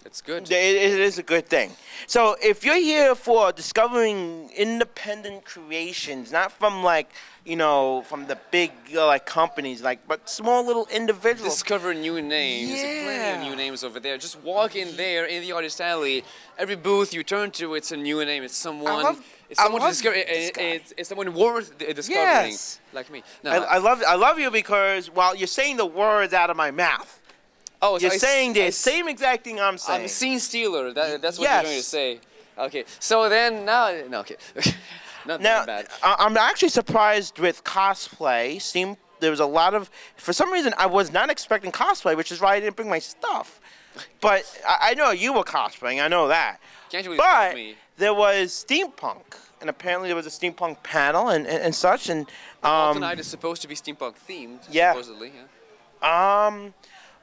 It's 0.04 0.20
good. 0.20 0.50
it, 0.50 0.52
it 0.52 1.00
is 1.00 1.18
a 1.18 1.22
good 1.22 1.46
thing. 1.48 1.70
So 2.06 2.36
if 2.42 2.62
you're 2.64 2.76
here 2.76 3.14
for 3.14 3.52
discovering 3.52 4.50
independent 4.54 5.44
creations, 5.46 6.30
not 6.30 6.52
from 6.52 6.82
like, 6.82 7.10
you 7.44 7.56
know, 7.56 8.02
from 8.02 8.26
the 8.26 8.38
big 8.50 8.70
uh, 8.94 9.06
like 9.06 9.24
companies, 9.24 9.80
like, 9.82 10.06
but 10.06 10.28
small 10.28 10.64
little 10.66 10.86
individuals. 10.92 11.54
Discover 11.54 11.94
new 11.94 12.20
names. 12.20 12.70
There's 12.70 13.04
plenty 13.04 13.42
of 13.42 13.48
new 13.50 13.56
names 13.56 13.82
over 13.82 13.98
there. 13.98 14.18
Just 14.18 14.38
walk 14.42 14.76
in 14.76 14.94
there 14.96 15.24
in 15.24 15.42
the 15.42 15.52
artist 15.52 15.80
alley. 15.80 16.22
Every 16.58 16.76
booth 16.76 17.14
you 17.14 17.22
turn 17.22 17.50
to, 17.52 17.74
it's 17.74 17.90
a 17.90 17.96
new 17.96 18.22
name. 18.24 18.42
It's 18.42 18.56
someone. 18.56 19.02
love- 19.02 19.24
it's 19.50 19.60
I 19.60 19.64
someone 19.64 19.82
discover. 19.88 20.14
this 20.16 20.50
it- 20.50 20.58
it's, 20.58 20.92
it's 20.96 21.08
someone 21.08 21.34
worth 21.34 21.76
discovering. 21.78 22.50
Yes. 22.52 22.80
Like 22.92 23.10
me. 23.10 23.22
No. 23.42 23.50
I, 23.52 23.74
I 23.74 23.78
love 23.78 24.02
I 24.06 24.14
love 24.14 24.38
you 24.38 24.50
because 24.50 25.08
while 25.10 25.34
you're 25.34 25.46
saying 25.46 25.76
the 25.76 25.86
words 25.86 26.32
out 26.32 26.48
of 26.50 26.56
my 26.56 26.70
mouth, 26.70 27.20
oh, 27.84 27.98
so 27.98 28.02
you're 28.02 28.12
I 28.14 28.16
saying 28.16 28.52
the 28.54 28.70
same 28.70 29.08
exact 29.08 29.44
thing 29.44 29.60
I'm 29.60 29.78
saying. 29.78 30.00
I'm 30.00 30.04
a 30.06 30.08
scene 30.08 30.40
stealer. 30.40 30.92
That, 30.92 31.22
that's 31.22 31.38
what 31.38 31.44
Yes. 31.44 31.62
you're 31.62 31.70
going 31.70 31.82
to 31.82 31.82
say. 31.84 32.20
Okay. 32.58 32.84
So 33.00 33.28
then 33.28 33.64
now, 33.64 33.94
no, 34.08 34.20
okay. 34.20 34.36
Not 35.26 35.40
now, 35.40 35.64
bad. 35.64 35.86
I'm 36.02 36.36
actually 36.36 36.68
surprised 36.68 37.38
with 37.38 37.64
cosplay. 37.64 38.60
Seemed 38.60 38.96
there 39.20 39.30
was 39.30 39.40
a 39.40 39.46
lot 39.46 39.72
of 39.72 39.90
for 40.16 40.32
some 40.34 40.52
reason 40.52 40.74
I 40.76 40.84
was 40.86 41.10
not 41.12 41.30
expecting 41.30 41.72
cosplay, 41.72 42.14
which 42.14 42.30
is 42.30 42.40
why 42.42 42.54
I 42.56 42.60
didn't 42.60 42.76
bring 42.76 42.90
my 42.90 42.98
stuff. 42.98 43.58
But 44.20 44.42
I, 44.68 44.90
I 44.90 44.94
know 44.94 45.12
you 45.12 45.32
were 45.32 45.44
cosplaying. 45.44 46.04
I 46.04 46.08
know 46.08 46.28
that. 46.28 46.58
Can't 46.90 47.06
you 47.06 47.16
but 47.16 47.54
me? 47.54 47.76
there 47.96 48.12
was 48.12 48.50
steampunk, 48.68 49.38
and 49.62 49.70
apparently 49.70 50.08
there 50.08 50.16
was 50.16 50.26
a 50.26 50.30
steampunk 50.30 50.82
panel 50.82 51.28
and, 51.30 51.46
and, 51.46 51.62
and 51.62 51.74
such. 51.74 52.10
And 52.10 52.28
um, 52.62 52.94
tonight 52.96 53.18
is 53.18 53.26
supposed 53.26 53.62
to 53.62 53.68
be 53.68 53.74
steampunk 53.74 54.16
themed. 54.28 54.58
yeah. 54.70 54.92
Supposedly, 54.92 55.32
yeah. 56.02 56.46
Um, 56.46 56.74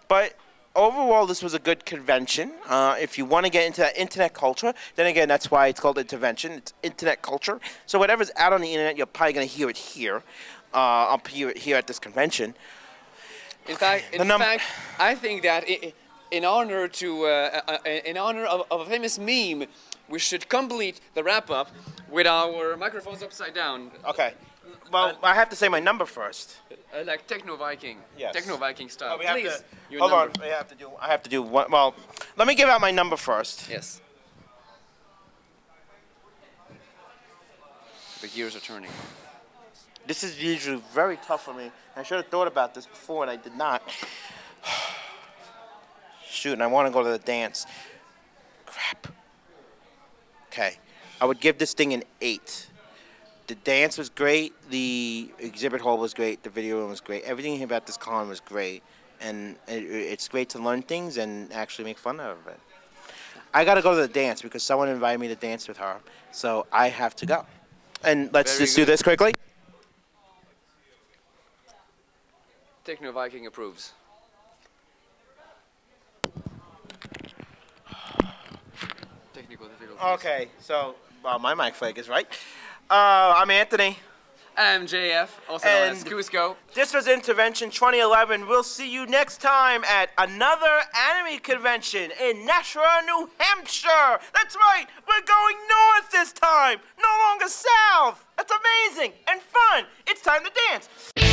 but 0.08 0.34
overall, 0.76 1.26
this 1.26 1.44
was 1.44 1.54
a 1.54 1.60
good 1.60 1.86
convention. 1.86 2.52
Uh, 2.68 2.96
if 3.00 3.18
you 3.18 3.26
want 3.26 3.46
to 3.46 3.52
get 3.52 3.66
into 3.66 3.82
that 3.82 3.98
internet 3.98 4.34
culture, 4.34 4.74
then 4.96 5.08
again, 5.08 5.28
that's 5.28 5.52
why 5.52 5.68
it's 5.68 5.80
called 5.80 5.98
intervention. 5.98 6.54
It's 6.54 6.74
internet 6.84 7.22
culture. 7.22 7.60
So 7.86 8.00
whatever's 8.00 8.32
out 8.38 8.54
on 8.54 8.62
the 8.62 8.72
internet, 8.72 8.98
you're 8.98 9.06
probably 9.06 9.34
going 9.34 9.48
to 9.48 9.54
hear 9.54 9.70
it 9.70 9.78
here. 9.78 10.24
Uh, 10.74 11.10
I'll 11.10 11.22
hear 11.30 11.50
it 11.50 11.58
here 11.58 11.76
at 11.76 11.88
this 11.88 12.00
convention. 12.00 12.56
In 13.68 13.76
fact, 13.76 14.06
in 14.14 14.28
fact, 14.28 14.64
I 15.00 15.16
think 15.16 15.44
that 15.44 15.66
in 16.32 16.46
honor 16.46 16.88
to 16.88 17.26
uh, 17.26 17.62
uh, 17.68 17.78
uh, 17.86 17.90
in 18.06 18.18
honor 18.18 18.46
of, 18.46 18.66
of 18.72 18.82
a 18.82 18.86
famous 18.86 19.20
meme, 19.20 19.68
we 20.10 20.18
should 20.18 20.50
complete 20.50 21.00
the 21.14 21.24
wrap 21.24 21.52
up 21.52 21.70
with 22.10 22.26
our 22.26 22.76
microphones 22.78 23.22
upside 23.22 23.54
down, 23.54 23.92
Okay. 24.08 24.34
Well, 24.92 25.18
I 25.24 25.34
have 25.36 25.50
to 25.50 25.56
say 25.56 25.70
my 25.70 25.80
number 25.80 26.06
first. 26.06 26.58
uh, 26.94 27.04
like 27.06 27.26
Techno 27.28 27.56
Viking, 27.56 27.98
Yes. 28.18 28.34
Techno 28.36 28.58
Viking 28.58 28.90
style. 28.90 29.14
Oh, 29.16 29.20
we 29.20 29.26
have 29.26 29.38
Please, 29.38 29.58
to, 29.58 29.64
your 29.90 30.00
hold 30.02 30.12
number. 30.12 30.42
on. 30.44 30.46
I 30.46 30.48
have 30.54 30.68
to 30.68 30.76
do. 30.76 30.90
I 31.00 31.08
have 31.08 31.24
to 31.24 31.30
do 31.30 31.42
one. 31.42 31.72
Well, 31.72 31.96
let 32.38 32.48
me 32.48 32.56
give 32.56 32.68
out 32.68 32.82
my 32.82 32.92
number 32.92 33.16
first. 33.16 33.70
Yes. 33.70 34.02
The 38.22 38.28
gears 38.28 38.56
are 38.56 38.60
turning. 38.60 38.92
This 40.06 40.24
is 40.24 40.42
usually 40.42 40.82
very 40.94 41.18
tough 41.18 41.44
for 41.46 41.54
me. 41.54 41.72
I 41.96 42.04
should 42.04 42.18
have 42.18 42.28
thought 42.28 42.48
about 42.48 42.74
this 42.76 42.86
before, 42.86 43.24
and 43.24 43.32
I 43.32 43.36
did 43.36 43.56
not. 43.56 43.82
Shoot, 46.30 46.54
and 46.54 46.64
I 46.64 46.68
want 46.68 46.88
to 46.88 46.94
go 46.94 47.04
to 47.04 47.10
the 47.10 47.18
dance. 47.20 47.66
Crap. 48.66 49.08
Okay. 50.48 50.78
I 51.20 51.26
would 51.26 51.40
give 51.40 51.58
this 51.58 51.74
thing 51.74 51.94
an 51.94 52.04
8. 52.20 52.68
The 53.52 53.56
dance 53.56 53.98
was 53.98 54.08
great. 54.08 54.54
The 54.70 55.30
exhibit 55.38 55.82
hall 55.82 55.98
was 55.98 56.14
great. 56.14 56.42
The 56.42 56.50
video 56.50 56.78
room 56.78 56.90
was 56.90 57.02
great. 57.02 57.24
Everything 57.24 57.62
about 57.64 57.86
this 57.86 57.98
con 57.98 58.30
was 58.30 58.40
great. 58.40 58.82
And 59.20 59.58
it, 59.68 59.84
it's 59.84 60.30
great 60.30 60.48
to 60.52 60.60
learn 60.60 60.84
things 60.84 61.18
and 61.18 61.52
actually 61.52 61.84
make 61.84 61.98
fun 61.98 62.22
of 62.22 62.48
it. 62.48 62.58
I 63.54 63.66
got 63.66 63.74
to 63.74 63.82
go 63.82 63.94
to 63.94 64.00
the 64.00 64.08
dance 64.08 64.42
because 64.42 64.64
someone 64.64 64.88
invited 64.88 65.20
me 65.20 65.28
to 65.28 65.36
dance 65.36 65.68
with 65.68 65.76
her. 65.80 65.98
So 66.32 66.66
I 66.72 66.88
have 66.88 67.14
to 67.18 67.26
go. 67.26 67.46
And 68.06 68.32
let's 68.32 68.54
Very 68.54 68.68
just 68.68 68.78
do 68.78 68.86
this 68.86 69.04
quickly. 69.04 69.34
Techno 72.86 73.12
Viking 73.12 73.48
approves. 73.48 73.92
Technical 79.34 79.68
difficulties. 79.68 80.02
Okay, 80.02 80.48
so 80.62 80.96
well, 81.22 81.38
my 81.38 81.54
mic 81.54 81.76
flag 81.76 81.98
is 81.98 82.08
right. 82.08 82.28
Uh, 82.92 83.36
I'm 83.38 83.50
Anthony. 83.50 83.98
I'm 84.58 84.86
JF, 84.86 85.30
also 85.50 85.66
known 85.66 85.92
as 85.92 86.04
Cusco. 86.04 86.58
This 86.74 86.94
was 86.94 87.08
Intervention 87.08 87.70
2011. 87.70 88.50
We'll 88.50 88.64
see 88.64 88.92
you 88.92 89.06
next 89.06 89.40
time 89.40 89.86
at 89.86 90.10
another 90.18 90.82
anime 91.10 91.40
convention 91.40 92.12
in 92.22 92.46
Nashua, 92.46 93.02
New 93.06 93.30
Hampshire. 93.38 94.20
That's 94.34 94.58
right, 94.58 94.88
we're 95.08 95.26
going 95.26 95.56
north 95.70 96.12
this 96.12 96.34
time, 96.34 96.80
no 97.02 97.30
longer 97.30 97.48
south. 97.48 98.26
That's 98.36 98.52
amazing 98.52 99.14
and 99.30 99.40
fun. 99.40 99.86
It's 100.06 100.22
time 100.22 100.44
to 100.44 100.52
dance. 100.70 101.31